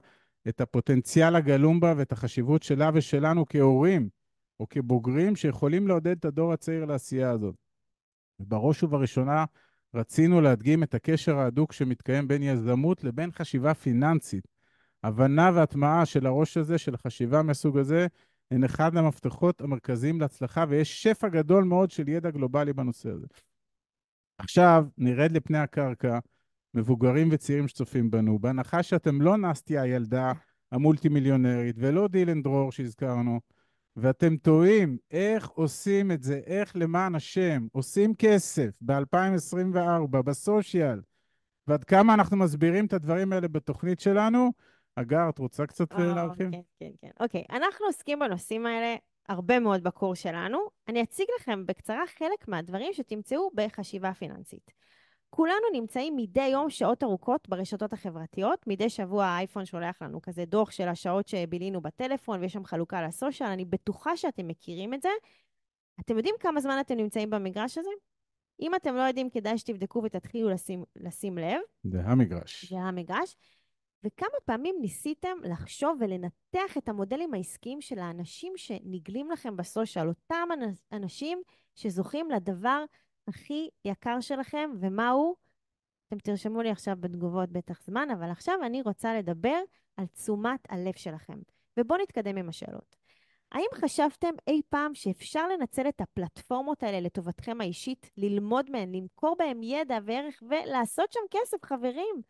את 0.48 0.62
הפוטנציאל 0.62 1.36
הגלום 1.36 1.80
בה 1.80 1.94
ואת 1.98 2.12
החשיבות 2.12 2.64
שלה 2.64 2.90
ושלנו 2.94 3.46
כהורים 3.50 4.10
או 4.60 4.70
כבוגרים 4.70 5.36
שיכולים 5.36 5.88
לעודד 5.88 6.18
את 6.18 6.26
הדור 6.26 6.54
הצעיר 6.54 6.86
לעשייה 6.86 7.32
הזאת. 7.32 7.56
ובראש 8.40 8.84
ובראשונה, 8.84 9.46
רצינו 9.96 10.42
להדגים 10.42 10.84
את 10.84 10.96
הקשר 10.96 11.38
ההדוק 11.38 11.74
שמתקיים 11.74 12.28
בין 12.28 12.44
יזמות 12.44 13.04
לבין 13.04 13.32
חשיבה 13.32 13.74
פיננסית. 13.74 14.48
הבנה 15.04 15.52
והטמעה 15.54 16.06
של 16.06 16.26
הראש 16.26 16.58
הזה, 16.58 16.78
של 16.78 16.98
חשיבה 16.98 17.42
מהסוג 17.42 17.78
הזה, 17.78 18.08
הן 18.52 18.64
אחד 18.64 18.98
המפתחות 18.98 19.62
המרכזיים 19.62 20.22
להצלחה, 20.22 20.66
ויש 20.70 21.04
שפע 21.04 21.30
גדול 21.30 21.64
מאוד 21.64 21.92
של 21.92 22.10
ידע 22.10 22.32
גלובלי 22.32 22.74
בנושא 22.74 23.10
הזה. 23.10 23.26
עכשיו, 24.38 24.86
נרד 24.98 25.32
לפני 25.32 25.58
הקרקע, 25.58 26.20
מבוגרים 26.74 27.30
וצעירים 27.32 27.68
שצופים 27.68 28.12
בנו, 28.12 28.40
בהנחה 28.40 28.84
שאתם 28.84 29.22
לא 29.22 29.38
נסטיה 29.38 29.82
הילדה 29.82 30.32
המולטי 30.72 31.10
מיליונרית 31.10 31.76
ולא 31.80 32.08
דילן 32.08 32.42
דרור 32.42 32.72
שהזכרנו, 32.72 33.40
ואתם 33.96 34.38
תוהים 34.38 34.98
איך 35.12 35.48
עושים 35.48 36.12
את 36.12 36.24
זה, 36.24 36.42
איך 36.46 36.72
למען 36.76 37.16
השם 37.16 37.68
עושים 37.72 38.16
כסף 38.16 38.70
ב-2024 38.82 40.22
בסושיאל, 40.26 41.02
ועד 41.68 41.84
כמה 41.84 42.14
אנחנו 42.14 42.38
מסבירים 42.38 42.86
את 42.86 42.94
הדברים 42.94 43.34
האלה 43.34 43.48
בתוכנית 43.48 44.00
שלנו. 44.00 44.52
אגר, 44.96 45.30
את 45.30 45.40
רוצה 45.40 45.66
קצת 45.66 45.92
אה, 45.92 46.06
להרחיב? 46.06 46.52
כן, 46.52 46.60
כן, 46.80 46.92
כן. 47.02 47.10
אוקיי, 47.20 47.44
אנחנו 47.50 47.86
עוסקים 47.86 48.20
בנושאים 48.20 48.66
האלה 48.66 48.96
הרבה 49.30 49.60
מאוד 49.60 49.84
בקורס 49.84 50.20
שלנו. 50.20 50.58
אני 50.88 51.04
אציג 51.04 51.26
לכם 51.40 51.66
בקצרה 51.66 52.04
חלק 52.18 52.48
מהדברים 52.48 52.94
שתמצאו 52.94 53.52
בחשיבה 53.56 54.14
פיננסית. 54.14 54.72
כולנו 55.36 55.66
נמצאים 55.74 56.16
מדי 56.16 56.48
יום 56.48 56.70
שעות 56.70 57.04
ארוכות 57.04 57.50
ברשתות 57.50 57.94
החברתיות. 57.94 58.68
מדי 58.68 58.90
שבוע 58.90 59.26
האייפון 59.26 59.66
שולח 59.66 60.02
לנו 60.02 60.22
כזה 60.22 60.46
דוח 60.46 60.72
של 60.72 60.88
השעות 60.88 61.28
שבילינו 61.28 61.82
בטלפון, 61.82 62.42
ויש 62.42 62.54
שם 62.54 62.66
חלוקה 62.66 63.02
לסושיאל. 63.02 63.50
אני 63.50 63.66
בטוחה 63.66 64.18
שאתם 64.18 64.48
מכירים 64.48 64.94
את 64.94 65.02
זה. 65.02 65.10
אתם 66.00 66.18
יודעים 66.18 66.36
כמה 66.40 66.62
זמן 66.62 66.78
אתם 66.82 66.98
נמצאים 66.98 67.30
במגרש 67.30 67.78
הזה? 67.78 67.90
אם 68.62 68.76
אתם 68.76 68.96
לא 68.96 69.02
יודעים, 69.02 69.30
כדאי 69.30 69.58
שתבדקו 69.58 70.02
ותתחילו 70.04 70.50
לשים, 70.50 70.84
לשים 70.96 71.38
לב. 71.38 71.60
זה 71.84 72.02
המגרש. 72.02 72.66
זה 72.70 72.78
המגרש. 72.78 73.36
וכמה 74.04 74.38
פעמים 74.46 74.76
ניסיתם 74.82 75.38
לחשוב 75.44 75.98
ולנתח 76.00 76.78
את 76.78 76.90
המודלים 76.90 77.34
העסקיים 77.34 77.82
של 77.82 78.00
האנשים 78.00 78.54
שנגלים 78.56 79.32
לכם 79.32 79.58
בסושיאל, 79.58 80.08
אותם 80.08 80.50
אנשים 80.92 81.42
שזוכים 81.76 82.32
לדבר 82.32 82.86
הכי 83.28 83.70
יקר 83.86 84.20
שלכם, 84.20 84.70
ומהו? 84.80 85.36
אתם 86.08 86.18
תרשמו 86.18 86.62
לי 86.62 86.70
עכשיו 86.70 86.96
בתגובות 87.00 87.50
בטח 87.50 87.82
זמן, 87.84 88.08
אבל 88.14 88.32
עכשיו 88.32 88.56
אני 88.66 88.82
רוצה 88.82 89.14
לדבר 89.14 89.60
על 89.98 90.06
תשומת 90.06 90.60
הלב 90.70 90.94
שלכם. 90.96 91.40
ובואו 91.78 92.02
נתקדם 92.02 92.38
עם 92.38 92.50
השאלות. 92.50 92.96
האם 93.52 93.68
חשבתם 93.74 94.34
אי 94.48 94.62
פעם 94.70 94.96
שאפשר 94.96 95.48
לנצל 95.48 95.88
את 95.88 96.02
הפלטפורמות 96.02 96.84
האלה 96.84 97.00
לטובתכם 97.00 97.62
האישית, 97.62 98.10
ללמוד 98.18 98.72
מהן, 98.72 98.96
למכור 98.96 99.36
בהן 99.40 99.64
ידע 99.64 99.98
וערך 100.06 100.44
ולעשות 100.50 101.12
שם 101.14 101.20
כסף, 101.32 101.66
חברים? 101.66 102.22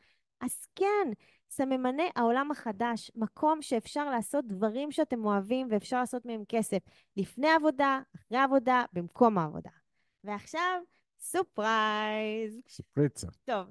אז 0.41 0.67
כן, 0.75 1.07
סממני 1.49 2.09
העולם 2.15 2.51
החדש, 2.51 3.11
מקום 3.15 3.61
שאפשר 3.61 4.09
לעשות 4.09 4.45
דברים 4.47 4.91
שאתם 4.91 5.25
אוהבים 5.25 5.67
ואפשר 5.69 5.99
לעשות 5.99 6.25
מהם 6.25 6.43
כסף, 6.49 6.79
לפני 7.17 7.49
עבודה, 7.49 7.99
אחרי 8.15 8.37
עבודה, 8.37 8.83
במקום 8.93 9.37
העבודה. 9.37 9.84
ועכשיו, 10.25 10.81
surprise. 11.19 12.61
סופריצה. 12.67 13.27
טוב, 13.45 13.67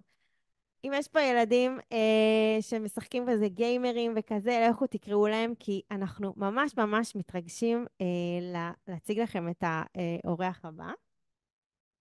אם 0.84 0.92
יש 0.94 1.08
פה 1.08 1.20
ילדים 1.20 1.78
אה, 1.92 2.56
שמשחקים 2.61 3.26
כזה 3.28 3.49
גיימרים 3.49 4.14
וכזה, 4.16 4.66
לכו 4.70 4.87
תקראו 4.87 5.26
להם, 5.26 5.54
כי 5.58 5.82
אנחנו 5.90 6.32
ממש 6.37 6.76
ממש 6.76 7.16
מתרגשים 7.16 7.87
אה, 8.00 8.66
להציג 8.88 9.20
לכם 9.20 9.49
את 9.49 9.64
האורח 9.64 10.64
הבא. 10.64 10.90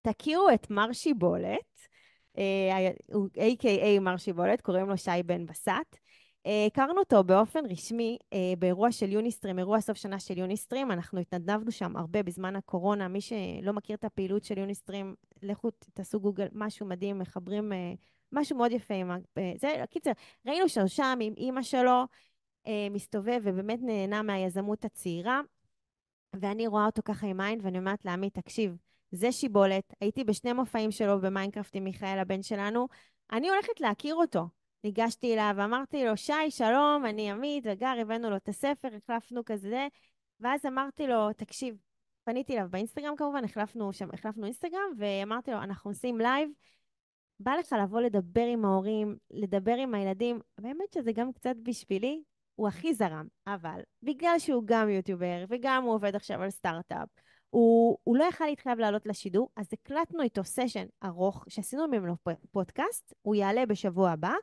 תכירו 0.02 0.50
את 0.54 0.70
מר 0.70 0.94
שיבולת, 0.94 1.88
אה, 2.38 2.90
a.k.a 3.36 4.00
מר 4.02 4.18
שיבולת, 4.18 4.62
קוראים 4.62 4.90
לו 4.90 4.98
שי 4.98 5.24
בן 5.26 5.46
בסט. 5.46 5.98
אה, 6.46 6.66
הכרנו 6.66 7.00
אותו 7.00 7.24
באופן 7.24 7.66
רשמי 7.66 8.18
אה, 8.34 8.54
באירוע 8.60 8.92
של 8.92 9.12
יוניסטרים, 9.12 9.60
אירוע 9.60 9.82
סוף 9.82 9.98
שנה 9.98 10.20
של 10.20 10.38
יוניסטרים. 10.38 10.92
אנחנו 10.92 11.20
התנדבנו 11.20 11.72
שם 11.72 11.98
הרבה 11.98 12.24
בזמן 12.24 12.56
הקורונה. 12.56 13.08
מי 13.08 13.22
שלא 13.22 13.74
מכיר 13.74 13.96
את 13.96 14.04
הפעילות 14.04 14.44
של 14.44 14.58
יוניסטרים, 14.58 15.16
לכו 15.42 15.70
תעשו 15.94 16.20
גוגל, 16.20 16.48
משהו 16.52 16.86
מדהים, 16.86 17.20
מחברים 17.20 17.72
משהו 18.32 18.58
מאוד 18.58 18.72
יפה 18.72 18.94
עם 18.94 19.12
זה. 19.58 19.70
קיצר, 19.90 20.12
ראינו 20.46 20.70
שהוא 20.70 20.88
שם 20.88 21.20
עם 21.22 21.34
אימא 21.38 21.62
שלו, 21.62 22.04
מסתובב 22.92 23.42
ובאמת 23.44 23.80
נהנה 23.82 24.22
מהיזמות 24.22 24.86
הצעירה. 24.86 25.42
ואני 26.34 26.68
רואה 26.68 26.86
אותו 26.86 27.02
ככה 27.06 27.28
עם 27.28 27.42
עין, 27.42 27.60
ואני 27.64 27.78
אומרת 27.78 28.06
לעמית, 28.06 28.34
תקשיב, 28.34 28.76
זה 29.12 29.32
שיבולת, 29.32 29.94
הייתי 30.02 30.24
בשני 30.24 30.54
מופעים 30.54 30.92
שלו 30.92 31.22
במיינקראפט 31.22 31.76
עם 31.76 31.84
מיכאל 31.84 32.20
הבן 32.20 32.42
שלנו, 32.42 32.88
אני 33.32 33.50
הולכת 33.50 33.80
להכיר 33.80 34.16
אותו. 34.16 34.48
ניגשתי 34.84 35.34
אליו 35.34 35.54
ואמרתי 35.58 36.06
לו, 36.06 36.18
שי, 36.18 36.50
שלום, 36.52 37.06
אני 37.06 37.32
עמית 37.32 37.64
וגר, 37.68 37.94
הבאנו 38.02 38.30
לו 38.30 38.36
את 38.36 38.50
הספר, 38.50 38.88
החלפנו 38.96 39.46
כזה, 39.46 39.88
ואז 40.40 40.66
אמרתי 40.66 41.08
לו, 41.08 41.34
תקשיב, 41.34 41.78
פניתי 42.24 42.54
אליו 42.54 42.68
באינסטגרם 42.70 43.16
כמובן, 43.16 43.44
החלפנו 43.44 43.94
שם, 43.94 44.10
החלפנו 44.14 44.46
אינסטגרם, 44.46 44.92
ואמרתי 44.98 45.52
לו, 45.52 45.58
אנחנו 45.58 45.92
עושים 45.92 46.18
לייב, 46.18 46.50
בא 47.40 47.52
לך 47.60 47.76
לבוא 47.84 48.02
לדבר 48.02 48.46
עם 48.46 48.66
ההורים, 48.66 49.18
לדבר 49.32 49.76
עם 49.76 49.94
הילדים, 49.94 50.40
באמת 50.58 50.94
שזה 50.94 51.12
גם 51.12 51.34
קצת 51.34 51.56
בשבילי, 51.64 52.24
הוא 52.56 52.68
הכי 52.68 52.94
זרם, 52.94 53.28
אבל 53.48 53.82
בגלל 54.04 54.40
שהוא 54.40 54.64
גם 54.66 54.90
יוטיובר, 54.90 55.46
וגם 55.50 55.84
הוא 55.84 55.94
עובד 55.94 56.16
עכשיו 56.16 56.42
על 56.42 56.50
סטארט-אפ, 56.50 57.10
הוא, 57.50 57.98
הוא 58.04 58.18
לא 58.18 58.24
יכל 58.24 58.46
להתחייב 58.46 58.80
לעלות 58.80 59.06
לשידור, 59.06 59.50
אז 59.56 59.68
הקלטנו 59.74 60.22
איתו 60.22 60.44
סשן 60.44 60.86
ארוך 61.04 61.46
שעשינו 61.50 61.88
ממנו 61.88 62.16
פודקאסט, 62.52 63.14
הוא 63.22 63.36
יעלה 63.36 63.66
בשבוע 63.66 64.12
הבא, 64.12 64.34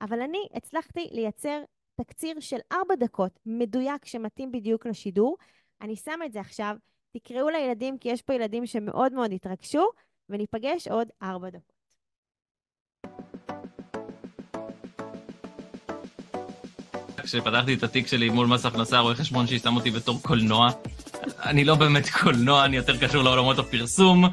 אבל 0.00 0.20
אני 0.20 0.46
הצלחתי 0.54 1.08
לייצר 1.12 1.62
תקציר 2.00 2.40
של 2.40 2.58
ארבע 2.72 2.94
דקות, 2.94 3.38
מדויק, 3.46 4.04
שמתאים 4.04 4.52
בדיוק 4.52 4.86
לשידור. 4.86 5.36
אני 5.80 5.96
שמה 5.96 6.26
את 6.26 6.32
זה 6.32 6.40
עכשיו, 6.40 6.76
תקראו 7.12 7.48
לילדים, 7.48 7.98
כי 7.98 8.08
יש 8.08 8.22
פה 8.22 8.34
ילדים 8.34 8.66
שמאוד 8.66 9.12
מאוד 9.12 9.32
התרגשו, 9.32 9.88
וניפגש 10.28 10.88
עוד 10.88 11.08
ארבע 11.22 11.50
דקות. 11.50 11.80
כשפתחתי 17.22 17.74
את 17.74 17.82
התיק 17.82 18.06
שלי 18.06 18.30
מול 18.30 18.46
מס 18.46 18.66
הכנסה, 18.66 18.98
רואה 18.98 19.14
חשבון 19.14 19.46
ששם 19.46 19.76
אותי 19.76 19.90
בתור 19.90 20.18
קולנוע. 20.22 20.70
אני 21.44 21.64
לא 21.64 21.74
באמת 21.74 22.04
קולנוע, 22.22 22.64
אני 22.64 22.76
יותר 22.76 23.06
קשור 23.06 23.22
לעולמות 23.22 23.58
הפרסום. 23.58 24.24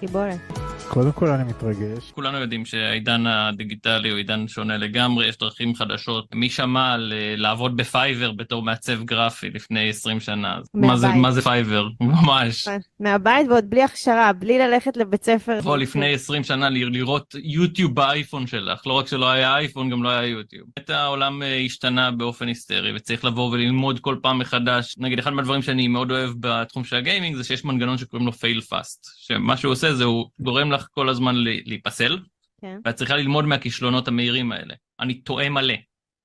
שיבולת. 0.00 0.61
קודם 0.92 1.12
כל 1.12 1.28
אני 1.28 1.44
מתרגש. 1.44 2.10
כולנו 2.14 2.38
יודעים 2.38 2.64
שהעידן 2.64 3.26
הדיגיטלי 3.26 4.10
הוא 4.10 4.16
עידן 4.18 4.48
שונה 4.48 4.76
לגמרי, 4.76 5.28
יש 5.28 5.38
דרכים 5.38 5.74
חדשות. 5.74 6.26
מי 6.34 6.50
שמע 6.50 6.92
על 6.92 7.12
אה, 7.16 7.34
לעבוד 7.36 7.76
בפייבר 7.76 8.32
בתור 8.32 8.62
מעצב 8.62 9.02
גרפי 9.04 9.50
לפני 9.50 9.88
20 9.88 10.20
שנה? 10.20 10.58
מה 10.74 10.96
זה, 10.96 11.08
מה 11.08 11.32
זה 11.32 11.42
פייבר? 11.42 11.88
ממש. 12.00 12.68
מהבית 13.00 13.48
ועוד 13.48 13.70
בלי 13.70 13.82
הכשרה, 13.82 14.32
בלי 14.32 14.58
ללכת 14.58 14.96
לבית 14.96 15.24
ספר. 15.24 15.58
לבוא 15.58 15.76
לפני 15.76 16.14
20 16.14 16.44
שנה 16.44 16.68
לראות 16.70 17.34
יוטיוב 17.42 17.94
באייפון 17.94 18.46
שלך, 18.46 18.86
לא 18.86 18.92
רק 18.92 19.06
שלא 19.06 19.30
היה 19.30 19.56
אייפון, 19.56 19.90
גם 19.90 20.02
לא 20.02 20.08
היה 20.08 20.26
יוטיוב. 20.26 20.66
באמת 20.76 20.90
העולם 20.90 21.42
אה, 21.42 21.56
השתנה 21.56 22.10
באופן 22.10 22.48
היסטרי, 22.48 22.96
וצריך 22.96 23.24
לבוא 23.24 23.50
וללמוד 23.50 24.00
כל 24.00 24.16
פעם 24.22 24.38
מחדש. 24.38 24.94
נגיד, 24.98 25.18
אחד 25.18 25.30
מהדברים 25.30 25.62
שאני 25.62 25.88
מאוד 25.88 26.10
אוהב 26.10 26.30
בתחום 26.40 26.84
של 26.84 26.96
הגיימינג 26.96 27.36
זה 27.36 27.44
שיש 27.44 27.64
מנגנון 27.64 27.98
שקוראים 27.98 28.26
לו 28.26 28.32
fail 28.32 28.72
fast, 28.72 29.08
שמה 29.16 29.56
שהוא 29.56 29.72
עושה 29.72 29.94
זה 29.94 30.04
הוא 30.04 30.26
גורם 30.40 30.72
לך 30.72 30.81
כל 30.90 31.08
הזמן 31.08 31.34
להיפסל, 31.66 32.18
כן. 32.60 32.80
ואת 32.84 32.94
צריכה 32.94 33.16
ללמוד 33.16 33.44
מהכישלונות 33.44 34.08
המהירים 34.08 34.52
האלה. 34.52 34.74
אני 35.00 35.14
טועה 35.14 35.48
מלא, 35.48 35.74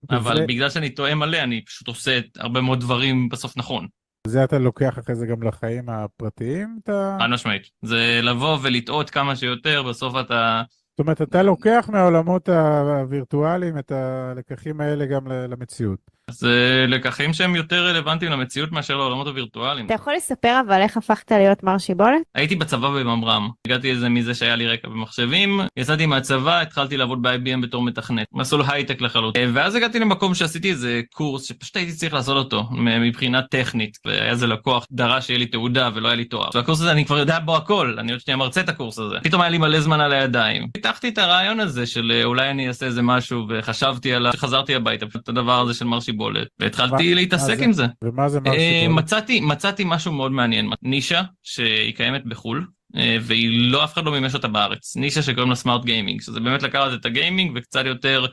אבל 0.10 0.46
בגלל 0.46 0.70
שאני 0.70 0.90
טועה 0.90 1.16
מלא, 1.16 1.38
אני 1.38 1.66
פשוט 1.66 1.88
עושה 1.88 2.20
הרבה 2.38 2.62
מאוד 2.62 2.80
דברים 2.80 3.30
בסוף 3.30 3.58
נכון. 3.58 3.88
זה 4.28 4.44
אתה 4.44 4.60
לוקח 4.60 5.00
אחרי 5.00 5.16
זה 5.16 5.26
גם 5.26 5.44
לחיים 5.44 5.90
הפרטיים? 5.90 6.80
אתה... 6.84 7.18
חד 7.22 7.28
משמעית. 7.30 7.70
זה 7.82 8.20
לבוא 8.24 8.58
ולטעות 8.62 9.10
כמה 9.10 9.36
שיותר, 9.36 9.84
בסוף 9.84 10.16
אתה... 10.20 10.64
זאת 10.92 11.00
אומרת, 11.00 11.22
אתה 11.22 11.44
לוקח 11.44 11.90
מהעולמות 11.94 12.50
הווירטואליים 12.50 13.78
את 13.78 13.92
הלקחים 13.92 14.82
האלה 14.82 15.06
גם 15.06 15.28
למציאות. 15.28 16.17
זה 16.32 16.86
לקחים 16.88 17.34
שהם 17.34 17.56
יותר 17.56 17.88
רלוונטיים 17.88 18.32
למציאות 18.32 18.72
מאשר 18.72 18.98
לעולמות 18.98 19.28
הווירטואליים. 19.28 19.86
אתה 19.86 19.94
יכול 19.94 20.14
לספר 20.14 20.62
אבל 20.68 20.82
איך 20.82 20.98
הפכת 20.98 21.32
להיות 21.32 21.64
מר 21.64 21.78
שיבולת? 21.78 22.22
הייתי 22.36 22.56
בצבא 22.56 22.90
בממר"ם. 22.90 23.50
הגעתי 23.68 23.92
איזה 23.92 24.10
מזה 24.10 24.36
שהיה 24.36 24.56
לי 24.56 24.68
רקע 24.68 24.88
במחשבים, 24.88 25.60
יצאתי 25.78 26.06
מהצבא, 26.06 26.62
התחלתי 26.62 26.98
לעבוד 26.98 27.22
ב-IBM 27.22 27.62
בתור 27.62 27.82
מתכנת. 27.82 28.28
מסלול 28.34 28.64
הייטק 28.68 29.02
לחלוטין. 29.02 29.52
ואז 29.54 29.76
הגעתי 29.76 30.00
למקום 30.00 30.36
שעשיתי 30.36 30.70
איזה 30.70 31.02
קורס 31.14 31.44
שפשוט 31.44 31.78
הייתי 31.78 31.92
צריך 31.92 32.14
לעשות 32.14 32.38
אותו 32.38 32.64
מבחינה 32.72 33.42
טכנית. 33.42 33.98
והיה 34.06 34.30
איזה 34.30 34.48
לקוח 34.48 34.86
דרש 34.92 35.28
שיהיה 35.28 35.40
לי 35.40 35.46
תעודה 35.46 35.90
ולא 35.96 36.08
היה 36.08 36.16
לי 36.16 36.26
תואר. 36.26 36.50
והקורס 36.54 36.82
הזה 36.82 36.92
אני 36.92 37.06
כבר 37.06 37.18
יודע 37.18 37.40
בו 37.40 37.56
הכל, 37.56 37.96
אני 38.00 38.12
עוד 38.12 38.22
שנייה 38.22 38.38
מרצה 38.38 38.62
את 38.62 38.70
הקורס 38.70 39.00
הזה. 39.00 39.16
פתאום 39.24 39.42
היה 39.42 39.50
לי 39.50 39.58
מלא 39.58 39.80
זמן 39.80 40.00
על 40.02 40.14
הידיים. 40.14 40.68
פיתחתי 40.74 41.10
את 41.10 41.18
הרעיון 41.18 41.60
הזה 41.60 41.86
של 41.86 42.12
אה, 42.16 42.24
אולי 42.24 42.50
אני 42.50 42.68
אעשה 42.68 42.86
איזה 42.86 43.02
משהו 43.02 43.46
וחשבתי 43.50 44.14
על... 44.14 44.32
חזרתי 44.36 44.76
הביתה, 44.76 45.06
פשוט 45.06 45.30
הדבר 45.30 45.62
הזה 45.62 45.74
של 45.74 45.86
מר 45.86 46.00
שיבולת, 46.00 46.17
והתחלתי 46.60 47.16
להתעסק 47.16 47.60
עם 47.60 47.74
זה. 47.74 47.86
ומה 48.04 48.30
זה 48.30 48.40
מר 48.40 48.54
אה, 48.54 48.82
שיבולת? 48.82 49.04
מצאתי, 49.04 49.40
מצאתי 49.40 49.84
משהו 49.86 50.12
מאוד 50.12 50.32
מעניין, 50.32 50.70
נישה 50.82 51.22
שהיא 51.44 51.96
קיימת 51.96 52.26
בחו"ל, 52.26 52.68
אה, 52.96 53.18
והיא 53.22 53.72
לא, 53.72 53.84
אף 53.84 53.94
אחד 53.94 54.06
לא 54.06 54.12
מימש 54.12 54.36
אותה 54.36 54.48
בארץ. 54.48 54.96
נישה 54.96 55.22
שקוראים 55.22 55.50
לה 55.50 55.56
smart 55.56 55.86
gaming, 55.86 56.22
שזה 56.22 56.40
באמת 56.40 56.64
לקחת 56.64 56.94
את 56.94 57.06
הגיימינג 57.06 57.52
וקצת 57.56 57.86
יותר 57.86 58.26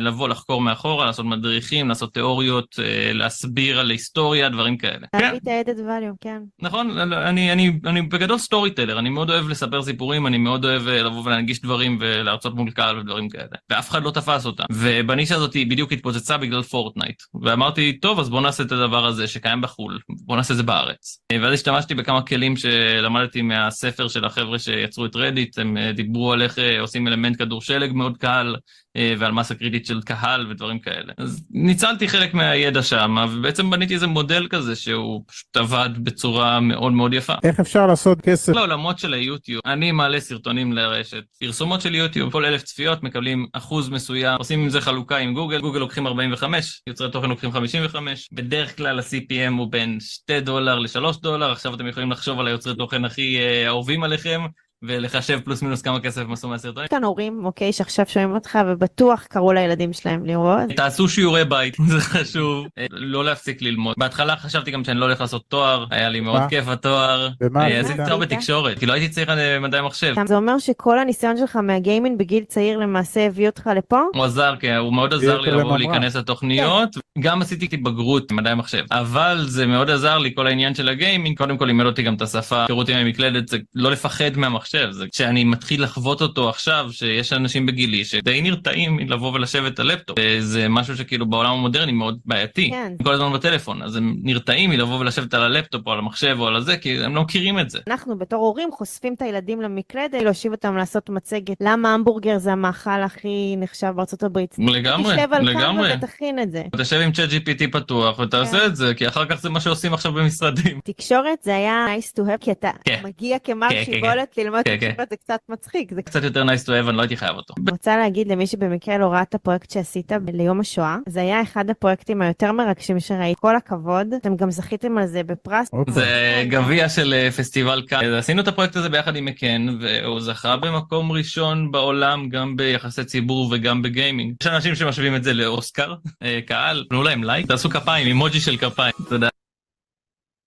לבוא 0.00 0.28
לחקור 0.28 0.60
מאחורה, 0.60 1.06
לעשות 1.06 1.26
מדריכים, 1.26 1.88
לעשות 1.88 2.14
תיאוריות, 2.14 2.76
אה, 2.78 3.12
להסביר 3.12 3.80
על 3.80 3.90
היסטוריה, 3.90 4.48
דברים 4.48 4.76
כאלה. 4.76 5.06
להביא 5.16 5.38
את 5.38 5.48
ה-added 5.48 5.78
value, 5.78 6.16
כן. 6.20 6.42
נכון, 6.62 6.90
לא, 6.90 7.04
לא, 7.04 7.16
אני, 7.16 7.52
אני, 7.52 7.80
אני 7.86 8.02
בגדול 8.02 8.38
story 8.38 8.70
teller, 8.70 8.98
אני 8.98 9.08
מאוד 9.08 9.30
אוהב 9.30 9.48
לספר 9.48 9.82
סיפורים, 9.82 10.26
אני 10.26 10.38
מאוד 10.38 10.64
אוהב 10.64 10.88
אה, 10.88 11.02
לבוא 11.02 11.22
ולהנגיש 11.24 11.60
דברים 11.60 11.98
ולהרצות 12.00 12.54
מול 12.54 12.70
קהל 12.70 12.98
ודברים 12.98 13.28
כאלה. 13.28 13.46
ואף 13.70 13.90
אחד 13.90 14.02
לא 14.02 14.10
תפס 14.10 14.46
אותה. 14.46 14.64
ובנישה 14.72 15.34
הזאת 15.34 15.54
היא 15.54 15.70
בדיוק 15.70 15.92
התפוצצה 15.92 16.38
בגלל 16.38 16.62
פורטנייט. 16.62 17.22
ואמרתי, 17.42 17.92
טוב, 17.92 18.20
אז 18.20 18.30
בוא 18.30 18.40
נעשה 18.40 18.62
את 18.62 18.72
הדבר 18.72 19.06
הזה 19.06 19.26
שקיים 19.26 19.60
בחו"ל, 19.60 19.98
בוא 20.08 20.36
נעשה 20.36 20.52
את 20.52 20.56
זה 20.56 20.62
בארץ. 20.62 21.18
ואז 21.32 21.52
השתמשתי 21.52 21.94
בכמה 21.94 22.22
כלים 22.22 22.56
שלמדתי 22.56 23.42
מהספר 23.42 24.08
של 24.08 24.24
החבר'ה 24.24 24.58
שיצרו 24.58 25.06
את 25.06 25.16
רדיט, 25.16 25.58
הם 25.58 25.76
דיברו 25.94 26.32
על 26.32 26.42
איך 26.42 26.58
עושים 26.80 27.08
אלמנט 27.08 27.38
כדור 27.38 27.62
שלג 27.62 27.92
מאוד 27.92 28.16
קל. 28.16 28.54
אה, 28.96 29.14
ועל 29.18 29.32
מסה 29.32 29.54
קריטית 29.54 29.86
של 29.86 30.00
קהל 30.02 30.50
ודברים 30.50 30.78
כאלה. 30.78 31.12
אז 31.18 31.44
ניצלתי 31.50 32.08
חלק 32.08 32.34
מהידע 32.34 32.82
שם, 32.82 33.16
ובעצם 33.30 33.70
בניתי 33.70 33.94
איזה 33.94 34.06
מודל 34.06 34.46
כזה 34.50 34.76
שהוא 34.76 35.24
פשוט 35.26 35.56
עבד 35.56 35.90
בצורה 35.98 36.60
מאוד 36.60 36.92
מאוד 36.92 37.14
יפה. 37.14 37.34
איך 37.44 37.60
אפשר 37.60 37.86
לעשות 37.86 38.20
כסף? 38.20 38.52
לעולמות 38.52 38.98
של 38.98 39.14
היוטיוב, 39.14 39.62
אני 39.66 39.92
מעלה 39.92 40.20
סרטונים 40.20 40.72
לרשת. 40.72 41.22
פרסומות 41.40 41.80
של 41.80 41.94
יוטיוב, 41.94 42.32
כל 42.32 42.44
אלף 42.44 42.62
צפיות 42.62 43.02
מקבלים 43.02 43.46
אחוז 43.52 43.88
מסוים, 43.88 44.38
עושים 44.38 44.60
עם 44.60 44.68
זה 44.68 44.80
חלוקה 44.80 45.16
עם 45.16 45.34
גוגל, 45.34 45.60
גוגל 45.60 45.78
לוקחים 45.78 46.06
45, 46.06 46.82
יוצרי 46.86 47.10
תוכן 47.10 47.28
לוקחים 47.28 47.52
55, 47.52 48.28
בדרך 48.32 48.76
כלל 48.76 48.98
ה-CPM 48.98 49.52
הוא 49.58 49.70
בין 49.70 49.98
2 50.00 50.40
דולר 50.40 50.78
ל-3 50.78 51.20
דולר, 51.22 51.52
עכשיו 51.52 51.74
אתם 51.74 51.86
יכולים 51.86 52.10
לחשוב 52.10 52.40
על 52.40 52.46
היוצרי 52.46 52.76
תוכן 52.76 53.04
הכי 53.04 53.38
אה, 53.38 53.66
אהובים 53.66 54.02
עליכם. 54.02 54.40
ולחשב 54.82 55.40
פלוס 55.44 55.62
מינוס 55.62 55.82
כמה 55.82 56.00
כסף 56.00 56.20
הם 56.20 56.32
עשו 56.32 56.48
מהסרטונים. 56.48 56.84
יש 56.84 56.90
כאן 56.90 57.04
הורים, 57.04 57.44
אוקיי, 57.44 57.72
שעכשיו 57.72 58.06
שומעים 58.08 58.34
אותך 58.34 58.58
ובטוח 58.66 59.24
קראו 59.28 59.52
לילדים 59.52 59.92
שלהם 59.92 60.26
לראות. 60.26 60.70
תעשו 60.76 61.08
שיעורי 61.08 61.44
בית, 61.44 61.76
זה 61.92 62.00
חשוב. 62.00 62.66
אה, 62.78 62.86
לא 62.90 63.24
להפסיק 63.24 63.62
ללמוד. 63.62 63.94
בהתחלה 63.98 64.36
חשבתי 64.36 64.70
גם 64.70 64.84
שאני 64.84 65.00
לא 65.00 65.04
הולך 65.04 65.20
לעשות 65.20 65.42
תואר, 65.48 65.84
היה 65.90 66.08
לי 66.08 66.20
מאוד 66.20 66.42
כיף 66.48 66.68
התואר. 66.68 67.28
במה? 67.40 67.68
אה, 67.68 67.80
עשיתי 67.80 67.98
תואר 68.06 68.16
בתקשורת, 68.16 68.78
כי 68.78 68.86
לא 68.86 68.92
הייתי 68.92 69.08
צריך 69.08 69.28
אה, 69.28 69.58
מדעי 69.60 69.82
מחשב. 69.82 70.14
זה 70.26 70.36
אומר 70.36 70.58
שכל 70.58 70.98
הניסיון 70.98 71.36
שלך 71.36 71.56
מהגיימינג 71.56 72.18
בגיל 72.18 72.44
צעיר 72.44 72.78
למעשה 72.78 73.26
הביא 73.26 73.48
אותך 73.48 73.70
לפה? 73.76 74.00
הוא 74.14 74.24
עזר, 74.24 74.54
כן, 74.60 74.74
הוא 74.74 74.92
מאוד 74.92 75.14
עזר 75.14 75.40
לי 75.40 75.50
לבוא 75.50 75.78
להיכנס 75.78 76.16
לתוכניות. 76.16 76.96
גם 77.18 77.42
עשיתי 77.42 77.76
בגרות 77.76 78.32
במדעי 78.32 78.54
מחשב, 78.54 78.84
אבל 78.90 79.44
זה 79.46 79.66
מאוד 79.66 79.90
עזר 79.90 80.18
לי 80.18 80.32
כל 80.34 80.46
העניין 80.46 80.74
של 80.74 80.88
הגיימינג. 80.88 81.38
קודם 81.38 81.56
כל 81.56 81.64
לימד 81.64 81.86
אותי 81.86 82.02
גם 82.02 82.14
את 82.14 82.22
השפה, 82.22 82.64
שירותים 82.66 82.96
עם 82.96 83.06
מקלדת, 83.06 83.48
זה 83.48 83.58
לא 83.74 83.90
לפחד 83.90 84.36
מהמחשב. 84.36 84.71
מחשב, 84.74 84.90
זה 84.90 85.06
כשאני 85.12 85.44
מתחיל 85.44 85.82
לחוות 85.82 86.22
אותו 86.22 86.48
עכשיו, 86.48 86.86
שיש 86.90 87.32
אנשים 87.32 87.66
בגילי 87.66 88.04
שדי 88.04 88.42
נרתעים 88.42 88.98
לבוא 88.98 89.32
ולשבת 89.32 89.80
על 89.80 89.86
לפטופ, 89.86 90.18
זה 90.38 90.68
משהו 90.68 90.96
שכאילו 90.96 91.26
בעולם 91.26 91.52
המודרני 91.52 91.92
מאוד 91.92 92.18
בעייתי. 92.24 92.70
כן. 92.70 92.92
כל 93.04 93.12
הזמן 93.12 93.32
בטלפון, 93.32 93.82
אז 93.82 93.96
הם 93.96 94.16
נרתעים 94.22 94.70
מלבוא 94.70 94.98
ולשבת 94.98 95.34
על 95.34 95.42
הלפטופ 95.42 95.86
או 95.86 95.92
על 95.92 95.98
המחשב 95.98 96.36
או 96.38 96.46
על 96.46 96.56
הזה, 96.56 96.76
כי 96.76 97.04
הם 97.04 97.14
לא 97.14 97.22
מכירים 97.22 97.58
את 97.58 97.70
זה. 97.70 97.78
אנחנו 97.86 98.18
בתור 98.18 98.46
הורים 98.46 98.68
חושפים 98.72 99.14
את 99.14 99.22
הילדים 99.22 99.62
למקלדת, 99.62 100.22
להושיב 100.22 100.52
אותם 100.52 100.76
לעשות 100.76 101.10
מצגת, 101.10 101.56
למה 101.60 101.94
המבורגר 101.94 102.38
זה 102.38 102.52
המאכל 102.52 103.02
הכי 103.02 103.54
נחשב 103.58 103.92
בארצות 103.96 104.22
הברית. 104.22 104.56
לגמרי, 104.58 105.16
תשב 105.16 105.28
על 105.32 105.42
לגמרי. 105.42 105.92
ותכין 105.94 106.38
את 106.38 106.50
זה. 106.50 106.62
תשב 106.76 106.96
עם 106.96 107.12
צ'אט 107.12 107.28
GPT 107.30 107.70
פתוח 107.72 108.18
ותעשה 108.18 108.58
כן. 108.60 108.66
את 108.66 108.76
זה, 108.76 108.94
כי 108.94 109.08
אחר 109.08 109.26
כך 109.26 109.40
זה 109.40 109.50
מה 109.50 109.60
שעושים 109.60 109.94
עכשיו 109.94 110.12
במשרדים. 110.12 110.80
תקשורת 110.84 111.42
זה 111.42 111.56
היה 111.56 111.86
nice 111.96 112.18
to 112.18 112.22
have, 112.22 112.38
כי 112.40 112.52
אתה 112.52 112.70
כן. 112.84 113.00
מגיע 113.04 113.38
כמר 113.38 113.68
כן, 113.68 113.84
כן, 113.84 113.92
שיבולת 113.92 114.28
כן. 114.34 114.42
ללמוד 114.42 114.61
כן, 114.64 114.76
כן. 114.80 114.94
זה 115.10 115.16
קצת 115.16 115.40
מצחיק. 115.48 115.94
זה 115.94 116.02
קצת 116.02 116.22
יותר 116.22 116.42
nice 116.44 116.64
to 116.66 116.68
have, 116.68 116.88
אני 116.88 116.96
לא 116.96 117.02
הייתי 117.02 117.16
חייב 117.16 117.36
אותו. 117.36 117.54
אני 117.58 117.70
רוצה 117.70 117.96
להגיד 117.96 118.28
למי 118.28 118.46
שבמקרה 118.46 118.98
לא 118.98 119.06
ראה 119.06 119.22
את 119.22 119.34
הפרויקט 119.34 119.70
שעשית 119.70 120.12
ליום 120.32 120.60
השואה, 120.60 120.96
זה 121.08 121.20
היה 121.20 121.42
אחד 121.42 121.70
הפרויקטים 121.70 122.22
היותר 122.22 122.52
מרגשים 122.52 123.00
שראית. 123.00 123.38
כל 123.38 123.56
הכבוד, 123.56 124.14
אתם 124.14 124.36
גם 124.36 124.50
זכיתם 124.50 124.98
על 124.98 125.06
זה 125.06 125.22
בפרס. 125.22 125.68
אוקיי. 125.72 125.94
זה 125.94 126.44
גביע 126.48 126.88
של 126.88 127.14
אה, 127.14 127.30
פסטיבל 127.30 127.82
כאן. 127.88 128.04
עשינו 128.14 128.42
את 128.42 128.48
הפרויקט 128.48 128.76
הזה 128.76 128.88
ביחד 128.88 129.16
עם 129.16 129.24
מקן, 129.24 129.66
והוא 129.80 130.20
זכה 130.20 130.56
במקום 130.56 131.12
ראשון 131.12 131.72
בעולם, 131.72 132.28
גם 132.28 132.56
ביחסי 132.56 133.04
ציבור 133.04 133.52
וגם 133.52 133.82
בגיימינג. 133.82 134.34
יש 134.42 134.46
אנשים 134.46 134.74
שמשווים 134.74 135.16
את 135.16 135.24
זה 135.24 135.32
לאוסקר, 135.32 135.94
אה, 136.22 136.40
קהל, 136.46 136.84
תנו 136.88 137.02
להם 137.02 137.24
לייק, 137.24 137.46
תעשו 137.46 137.70
כפיים, 137.70 138.06
אימוג'י 138.06 138.40
של 138.40 138.56
כפיים, 138.56 138.92
תודה. 139.08 139.28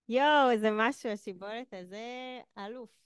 יואו, 0.08 0.50
איזה 0.50 0.70
משהו, 0.72 1.10
השיבולת 1.10 1.74
הזה, 1.80 1.98
אלוף. 2.58 3.05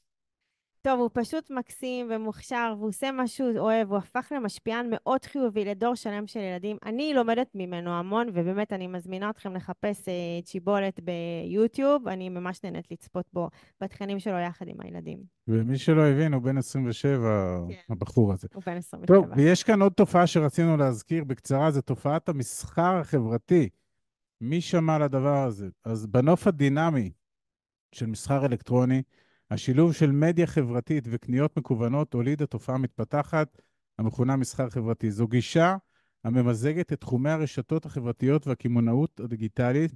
טוב, 0.83 1.01
הוא 1.01 1.11
פשוט 1.13 1.51
מקסים 1.51 2.11
ומוכשר, 2.11 2.75
והוא 2.79 2.89
עושה 2.89 3.13
מה 3.13 3.27
שהוא 3.27 3.59
אוהב, 3.59 3.89
הוא 3.89 3.99
הפך 3.99 4.33
למשפיען 4.37 4.87
מאוד 4.91 5.25
חיובי 5.25 5.65
לדור 5.65 5.95
שלם 5.95 6.27
של 6.27 6.41
ילדים. 6.41 6.77
אני 6.85 7.15
לומדת 7.15 7.51
ממנו 7.55 7.91
המון, 7.91 8.29
ובאמת 8.29 8.73
אני 8.73 8.87
מזמינה 8.87 9.31
אתכם 9.31 9.55
לחפש 9.55 10.09
אה, 10.09 10.43
צ'יבולת 10.45 11.01
ביוטיוב, 11.01 12.09
אני 12.09 12.29
ממש 12.29 12.65
נהנית 12.65 12.91
לצפות 12.91 13.25
בו, 13.33 13.49
בתכנים 13.81 14.19
שלו 14.19 14.39
יחד 14.39 14.69
עם 14.69 14.81
הילדים. 14.81 15.19
ומי 15.49 15.79
שלא 15.79 16.07
הבין, 16.07 16.35
הוא 16.35 16.43
בן 16.43 16.59
27, 16.59 17.19
כן. 17.69 17.93
הבחור 17.93 18.33
הזה. 18.33 18.49
הוא 18.55 18.63
בן 18.67 18.77
27. 18.77 19.07
טוב, 19.07 19.27
ויש 19.37 19.63
כאן 19.63 19.83
עוד 19.83 19.93
תופעה 19.93 20.27
שרצינו 20.27 20.77
להזכיר 20.77 21.25
בקצרה, 21.25 21.71
זו 21.71 21.81
תופעת 21.81 22.29
המסחר 22.29 22.97
החברתי. 22.97 23.69
מי 24.41 24.61
שמע 24.61 24.95
על 24.95 25.03
הדבר 25.03 25.45
הזה? 25.45 25.69
אז 25.85 26.07
בנוף 26.07 26.47
הדינמי 26.47 27.11
של 27.95 28.07
מסחר 28.07 28.47
אלקטרוני, 28.47 29.03
השילוב 29.51 29.93
של 29.93 30.11
מדיה 30.11 30.47
חברתית 30.47 31.05
וקניות 31.11 31.57
מקוונות 31.57 32.15
הוליד 32.15 32.43
התופעה 32.43 32.75
המתפתחת 32.75 33.63
המכונה 33.99 34.37
מסחר 34.37 34.71
חברתי. 34.71 35.11
זו 35.11 35.29
גישה 35.29 35.77
הממזגת 36.25 36.93
את 36.93 37.01
תחומי 37.01 37.31
הרשתות 37.31 37.87
החברתיות 37.87 38.47
והקמעונאות 38.47 39.21
הדיגיטלית 39.21 39.93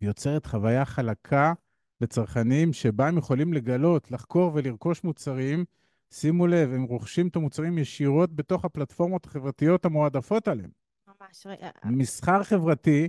ויוצרת 0.00 0.46
חוויה 0.46 0.84
חלקה 0.84 1.52
לצרכנים 2.00 2.72
שבה 2.72 3.08
הם 3.08 3.18
יכולים 3.18 3.52
לגלות, 3.52 4.10
לחקור 4.10 4.52
ולרכוש 4.54 5.04
מוצרים. 5.04 5.64
שימו 6.12 6.46
לב, 6.46 6.72
הם 6.72 6.82
רוכשים 6.82 7.28
את 7.28 7.36
המוצרים 7.36 7.78
ישירות 7.78 8.36
בתוך 8.36 8.64
הפלטפורמות 8.64 9.26
החברתיות 9.26 9.84
המועדפות 9.84 10.48
עליהם. 10.48 10.70
ממש. 11.20 11.46
מסחר 11.84 12.42
חברתי 12.42 13.08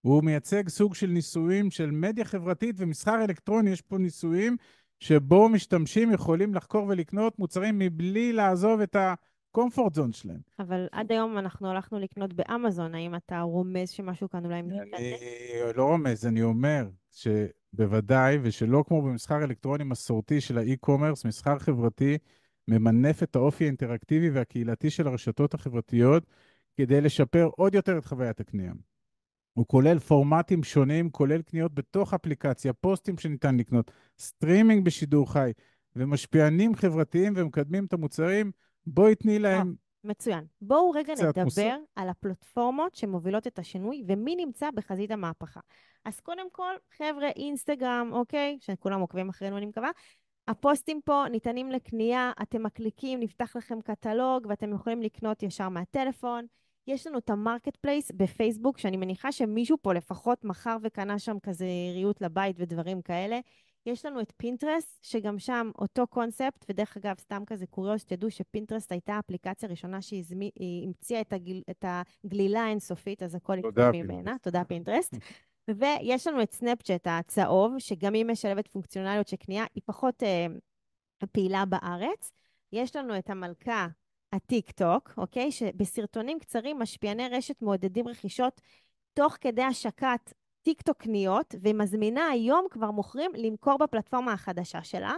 הוא 0.00 0.24
מייצג 0.24 0.68
סוג 0.68 0.94
של 0.94 1.06
ניסויים 1.06 1.70
של 1.70 1.90
מדיה 1.90 2.24
חברתית 2.24 2.76
ומסחר 2.78 3.24
אלקטרוני, 3.24 3.70
יש 3.70 3.80
פה 3.80 3.98
ניסויים 3.98 4.56
שבו 5.00 5.48
משתמשים 5.48 6.12
יכולים 6.12 6.54
לחקור 6.54 6.86
ולקנות 6.88 7.38
מוצרים 7.38 7.78
מבלי 7.78 8.32
לעזוב 8.32 8.80
את 8.80 8.96
ה-comfort 8.96 9.96
zone 9.96 10.12
שלהם. 10.12 10.40
אבל 10.58 10.86
עד 10.92 11.12
היום 11.12 11.38
אנחנו 11.38 11.70
הלכנו 11.70 11.98
לקנות 11.98 12.32
באמזון, 12.32 12.94
האם 12.94 13.14
אתה 13.14 13.40
רומז 13.40 13.90
שמשהו 13.90 14.28
כאן 14.28 14.44
אולי 14.44 14.62
מתקדם? 14.62 14.94
אני 14.94 15.76
לא 15.76 15.84
רומז, 15.84 16.26
אני 16.26 16.42
אומר 16.42 16.88
שבוודאי, 17.12 18.38
ושלא 18.42 18.84
כמו 18.86 19.02
במסחר 19.02 19.44
אלקטרוני 19.44 19.84
מסורתי 19.84 20.40
של 20.40 20.58
ה 20.58 20.63
e-commerce, 20.63 21.24
מסחר 21.24 21.58
חברתי 21.58 22.18
ממנף 22.68 23.22
את 23.22 23.36
האופי 23.36 23.64
האינטראקטיבי 23.64 24.30
והקהילתי 24.30 24.90
של 24.90 25.06
הרשתות 25.06 25.54
החברתיות 25.54 26.26
כדי 26.76 27.00
לשפר 27.00 27.48
עוד 27.56 27.74
יותר 27.74 27.98
את 27.98 28.04
חוויית 28.04 28.40
הקנייה. 28.40 28.72
הוא 29.54 29.66
כולל 29.66 29.98
פורמטים 29.98 30.62
שונים, 30.62 31.10
כולל 31.10 31.42
קניות 31.42 31.74
בתוך 31.74 32.14
אפליקציה, 32.14 32.72
פוסטים 32.72 33.18
שניתן 33.18 33.56
לקנות, 33.56 33.90
סטרימינג 34.18 34.84
בשידור 34.84 35.32
חי, 35.32 35.52
ומשפיענים 35.96 36.74
חברתיים 36.74 37.32
ומקדמים 37.36 37.84
את 37.84 37.92
המוצרים. 37.92 38.52
בואי 38.86 39.14
תני 39.14 39.38
להם... 39.38 39.74
מצוין. 40.04 40.44
בואו 40.60 40.90
רגע 40.90 41.12
נדבר 41.12 41.44
מוסר. 41.44 41.76
על 41.96 42.08
הפלטפורמות 42.08 42.94
שמובילות 42.94 43.46
את 43.46 43.58
השינוי 43.58 44.04
ומי 44.08 44.36
נמצא 44.36 44.70
בחזית 44.74 45.10
המהפכה. 45.10 45.60
אז 46.04 46.20
קודם 46.20 46.50
כל, 46.52 46.72
חבר'ה, 46.96 47.28
אינסטגרם, 47.28 48.10
אוקיי? 48.12 48.58
שכולם 48.60 49.00
עוקבים 49.00 49.28
אחרינו, 49.28 49.56
אני 49.58 49.66
מקווה. 49.66 49.90
הפוסטים 50.48 51.00
פה 51.04 51.24
ניתנים 51.30 51.70
לקנייה, 51.70 52.32
אתם 52.42 52.62
מקליקים, 52.62 53.20
נפתח 53.20 53.56
לכם 53.56 53.80
קטלוג 53.80 54.46
ואתם 54.48 54.74
יכולים 54.74 55.02
לקנות 55.02 55.42
ישר 55.42 55.68
מהטלפון. 55.68 56.46
יש 56.86 57.06
לנו 57.06 57.18
את 57.18 57.30
המרקט 57.30 57.76
פלייס 57.76 58.10
בפייסבוק, 58.16 58.78
שאני 58.78 58.96
מניחה 58.96 59.32
שמישהו 59.32 59.76
פה 59.82 59.94
לפחות 59.94 60.44
מכר 60.44 60.76
וקנה 60.82 61.18
שם 61.18 61.36
כזה 61.42 61.66
ריהוט 61.92 62.20
לבית 62.20 62.56
ודברים 62.58 63.02
כאלה. 63.02 63.40
יש 63.86 64.04
לנו 64.04 64.20
את 64.20 64.32
פינטרסט, 64.36 64.98
שגם 65.04 65.38
שם 65.38 65.70
אותו 65.78 66.06
קונספט, 66.06 66.64
ודרך 66.68 66.96
אגב, 66.96 67.18
סתם 67.18 67.42
כזה 67.46 67.66
קוריוז, 67.66 68.04
תדעו 68.04 68.30
שפינטרסט 68.30 68.92
הייתה 68.92 69.14
האפליקציה 69.14 69.68
הראשונה 69.68 70.02
שהיא 70.02 70.24
המציאה 70.86 71.20
את, 71.20 71.32
הגל, 71.32 71.62
את 71.70 71.84
הגלילה 72.24 72.60
האינסופית, 72.60 73.22
אז 73.22 73.34
הכל 73.34 73.58
יקרה 73.58 73.92
ממנה. 73.92 74.36
תודה, 74.42 74.64
פינטרסט. 74.64 75.14
ויש 75.78 76.26
לנו 76.26 76.42
את 76.42 76.52
סנאפצ'אט 76.52 77.06
הצהוב, 77.06 77.78
שגם 77.78 78.14
היא 78.14 78.24
משלבת 78.24 78.68
פונקציונליות 78.68 79.28
של 79.28 79.36
קנייה, 79.36 79.64
היא 79.74 79.82
פחות 79.86 80.22
אה, 80.22 80.46
פעילה 81.32 81.64
בארץ. 81.64 82.32
יש 82.72 82.96
לנו 82.96 83.18
את 83.18 83.30
המלכה 83.30 83.86
הטיק 84.34 84.70
טוק, 84.70 85.12
אוקיי? 85.16 85.52
שבסרטונים 85.52 86.38
קצרים 86.38 86.78
משפיעני 86.78 87.28
רשת 87.28 87.62
מעודדים 87.62 88.08
רכישות 88.08 88.60
תוך 89.12 89.36
כדי 89.40 89.62
השקת 89.62 90.32
טיק 90.62 90.82
טוק 90.82 90.96
קניות, 90.96 91.54
ומזמינה 91.62 92.28
היום 92.28 92.66
כבר 92.70 92.90
מוכרים 92.90 93.30
למכור 93.34 93.78
בפלטפורמה 93.78 94.32
החדשה 94.32 94.84
שלה. 94.84 95.14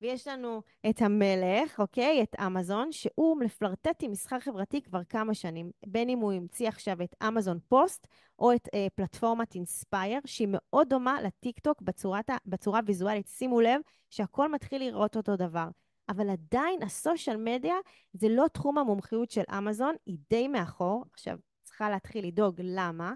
ויש 0.00 0.28
לנו 0.28 0.62
את 0.90 1.02
המלך, 1.02 1.80
אוקיי? 1.80 2.22
את 2.22 2.36
אמזון, 2.46 2.92
שהוא 2.92 3.36
מפלרטט 3.36 4.02
עם 4.02 4.10
מסחר 4.10 4.40
חברתי 4.40 4.82
כבר 4.82 5.04
כמה 5.04 5.34
שנים. 5.34 5.70
בין 5.86 6.08
אם 6.08 6.18
הוא 6.18 6.32
המציא 6.32 6.68
עכשיו 6.68 7.02
את 7.02 7.14
אמזון 7.28 7.58
פוסט, 7.68 8.06
או 8.38 8.52
את 8.52 8.68
אה, 8.74 8.86
פלטפורמת 8.94 9.54
אינספייר, 9.54 10.20
שהיא 10.24 10.48
מאוד 10.50 10.88
דומה 10.88 11.22
לטיקטוק 11.22 11.82
בצורת, 11.82 12.30
בצורה 12.46 12.80
ויזואלית. 12.86 13.26
שימו 13.28 13.60
לב 13.60 13.80
שהכל 14.10 14.52
מתחיל 14.52 14.82
לראות 14.82 15.16
אותו 15.16 15.36
דבר. 15.36 15.68
אבל 16.08 16.30
עדיין 16.30 16.82
ה 16.82 16.90
social 16.90 17.36
media 17.36 17.74
זה 18.12 18.28
לא 18.28 18.46
תחום 18.52 18.78
המומחיות 18.78 19.30
של 19.30 19.42
אמזון, 19.58 19.94
היא 20.06 20.18
די 20.30 20.48
מאחור. 20.48 21.04
עכשיו, 21.12 21.38
צריכה 21.62 21.90
להתחיל 21.90 22.26
לדאוג 22.26 22.60
למה. 22.64 23.12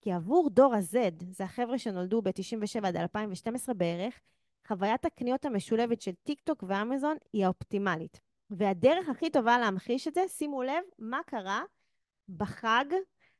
כי 0.00 0.12
עבור 0.12 0.50
דור 0.50 0.74
ה-Z, 0.74 1.24
זה 1.30 1.44
החבר'ה 1.44 1.78
שנולדו 1.78 2.22
ב-97 2.22 2.86
עד 2.86 2.96
2012 2.96 3.74
בערך, 3.74 4.20
חוויית 4.68 5.04
הקניות 5.04 5.44
המשולבת 5.44 6.00
של 6.00 6.12
טיק 6.22 6.40
טוק 6.40 6.64
ואמזון 6.66 7.16
היא 7.32 7.44
האופטימלית. 7.44 8.20
והדרך 8.50 9.08
הכי 9.08 9.30
טובה 9.30 9.58
להמחיש 9.58 10.08
את 10.08 10.14
זה, 10.14 10.20
שימו 10.28 10.62
לב 10.62 10.82
מה 10.98 11.20
קרה 11.26 11.62
בחג 12.28 12.84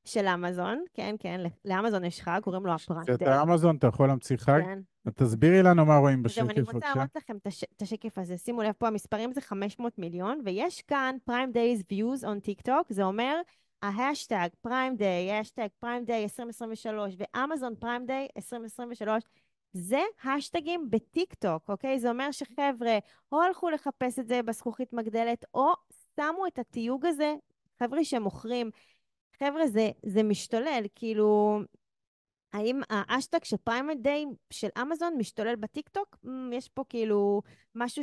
של 0.07 0.27
אמזון, 0.27 0.85
כן, 0.95 1.14
כן, 1.19 1.40
לאמזון 1.64 2.05
יש 2.05 2.21
חג, 2.21 2.40
קוראים 2.42 2.66
לו 2.66 2.73
הפריים 2.73 3.05
כשאתה 3.05 3.42
אמזון, 3.42 3.77
אתה 3.77 3.87
יכול 3.87 4.09
להמציא 4.09 4.37
חג? 4.37 4.61
כן. 4.64 4.79
תסבירי 5.14 5.62
לנו 5.62 5.87
מה 5.87 5.97
רואים 5.97 6.23
בשקף, 6.23 6.42
בבקשה. 6.42 6.61
אני 6.61 6.71
רוצה 6.73 6.79
להראות 6.95 7.16
לכם 7.16 7.37
את 7.77 7.83
השקף 7.83 8.19
הזה. 8.19 8.38
שימו 8.38 8.62
לב, 8.62 8.73
פה 8.79 8.87
המספרים 8.87 9.33
זה 9.33 9.40
500 9.40 9.99
מיליון, 9.99 10.40
ויש 10.45 10.83
כאן 10.83 11.16
Prime 11.31 11.55
Days 11.55 11.92
Views 11.92 12.25
on 12.25 12.49
TikTok, 12.49 12.85
זה 12.88 13.05
אומר 13.05 13.40
ה 13.83 13.91
hashtag 13.91 14.49
Prime 14.61 14.97
Day, 14.97 15.33
hashtag 15.33 15.67
Prime 15.81 16.05
Day 16.05 16.23
2023 16.23 17.14
ואמזון 17.19 17.75
Prime 17.75 18.07
Day 18.07 18.29
2023, 18.37 19.25
זה 19.73 20.01
השטגים 20.25 20.90
בטיק 20.90 21.35
טוק, 21.35 21.69
אוקיי? 21.69 21.99
זה 21.99 22.11
אומר 22.11 22.31
שחבר'ה 22.31 22.99
או 23.33 23.42
הלכו 23.42 23.71
לחפש 23.71 24.19
את 24.19 24.29
זה 24.29 24.42
בזכוכית 24.42 24.92
מגדלת, 24.92 25.45
או 25.55 25.73
שמו 26.16 26.47
את 26.47 26.59
התיוג 26.59 27.07
הזה, 27.07 27.35
חבר'ה 27.83 28.05
שמוכרים. 28.05 28.71
חבר'ה, 29.38 29.68
זה, 29.68 29.90
זה 30.07 30.22
משתולל, 30.22 30.85
כאילו, 30.94 31.61
האם 32.53 32.81
האשטג 32.90 33.44
של 33.44 33.57
Prime 33.57 33.91
Day 34.03 34.25
של 34.51 34.68
אמזון 34.83 35.14
משתולל 35.18 35.57
בטיק 35.57 35.88
טוק? 35.88 36.16
יש 36.53 36.68
פה 36.68 36.85
כאילו 36.88 37.42
משהו 37.75 38.03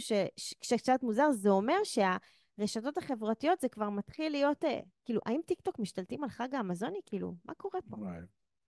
שקצת 0.61 1.03
מוזר, 1.03 1.31
זה 1.31 1.49
אומר 1.49 1.77
שה... 1.83 2.17
הרשתות 2.57 2.97
החברתיות 2.97 3.59
זה 3.59 3.69
כבר 3.69 3.89
מתחיל 3.89 4.31
להיות, 4.31 4.65
אה, 4.65 4.79
כאילו, 5.05 5.21
האם 5.25 5.39
טיקטוק 5.45 5.79
משתלטים 5.79 6.23
על 6.23 6.29
חג 6.29 6.55
האמזוני? 6.55 6.99
כאילו, 7.05 7.35
מה 7.45 7.53
קורה 7.53 7.79
פה? 7.89 7.97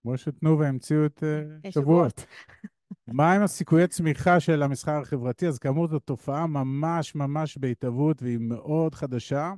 כמו 0.02 0.18
שתנובה 0.18 0.68
המציאו 0.68 1.06
את 1.06 1.22
uh, 1.22 1.70
שבועות. 1.70 2.26
מה 3.06 3.32
עם 3.32 3.42
הסיכויי 3.42 3.88
צמיחה 3.88 4.40
של 4.40 4.62
המסחר 4.62 4.92
החברתי? 4.92 5.46
אז 5.46 5.58
כאמור, 5.58 5.88
זו 5.88 5.98
תופעה 5.98 6.46
ממש 6.46 7.14
ממש 7.14 7.58
בהתהוות 7.58 8.22
והיא 8.22 8.38
מאוד 8.40 8.94
חדשה. 8.94 9.52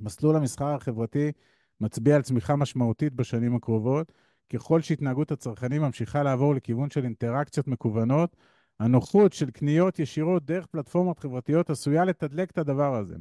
מסלול 0.00 0.36
המסחר 0.36 0.74
החברתי 0.74 1.32
מצביע 1.80 2.16
על 2.16 2.22
צמיחה 2.22 2.56
משמעותית 2.56 3.12
בשנים 3.12 3.56
הקרובות. 3.56 4.12
ככל 4.52 4.80
שהתנהגות 4.80 5.32
הצרכנים 5.32 5.82
ממשיכה 5.82 6.22
לעבור 6.22 6.54
לכיוון 6.54 6.90
של 6.90 7.04
אינטראקציות 7.04 7.68
מקוונות, 7.68 8.36
הנוחות 8.80 9.32
של 9.32 9.50
קניות 9.50 9.98
ישירות 9.98 10.44
דרך 10.44 10.66
פלטפורמות 10.66 11.18
חברתיות 11.18 11.70
עשויה 11.70 12.04
לתדלק 12.04 12.50
את 12.50 12.58
הדבר 12.58 12.94
הזה. 12.94 13.16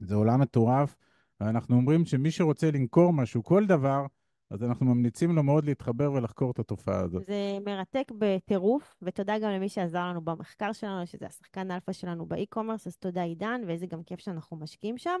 זה 0.00 0.14
עולם 0.14 0.40
מטורף, 0.40 0.96
ואנחנו 1.40 1.76
אומרים 1.76 2.04
שמי 2.04 2.30
שרוצה 2.30 2.70
למכור 2.70 3.12
משהו, 3.12 3.44
כל 3.44 3.66
דבר, 3.66 4.06
אז 4.50 4.62
אנחנו 4.62 4.86
ממליצים 4.86 5.36
לו 5.36 5.42
מאוד 5.42 5.64
להתחבר 5.64 6.12
ולחקור 6.12 6.50
את 6.50 6.58
התופעה 6.58 7.00
הזאת. 7.00 7.22
זה 7.26 7.58
מרתק 7.66 8.12
בטירוף, 8.18 8.96
ותודה 9.02 9.38
גם 9.38 9.50
למי 9.50 9.68
שעזר 9.68 10.06
לנו 10.06 10.20
במחקר 10.20 10.72
שלנו, 10.72 11.06
שזה 11.06 11.26
השחקן 11.26 11.70
אלפא 11.70 11.92
שלנו 11.92 12.26
ב 12.26 12.31
e-commerce, 12.31 12.86
אז 12.86 12.96
תודה 12.96 13.22
עידן, 13.22 13.60
ואיזה 13.66 13.86
גם 13.86 14.02
כיף 14.02 14.20
שאנחנו 14.20 14.56
משקיעים 14.56 14.98
שם. 14.98 15.20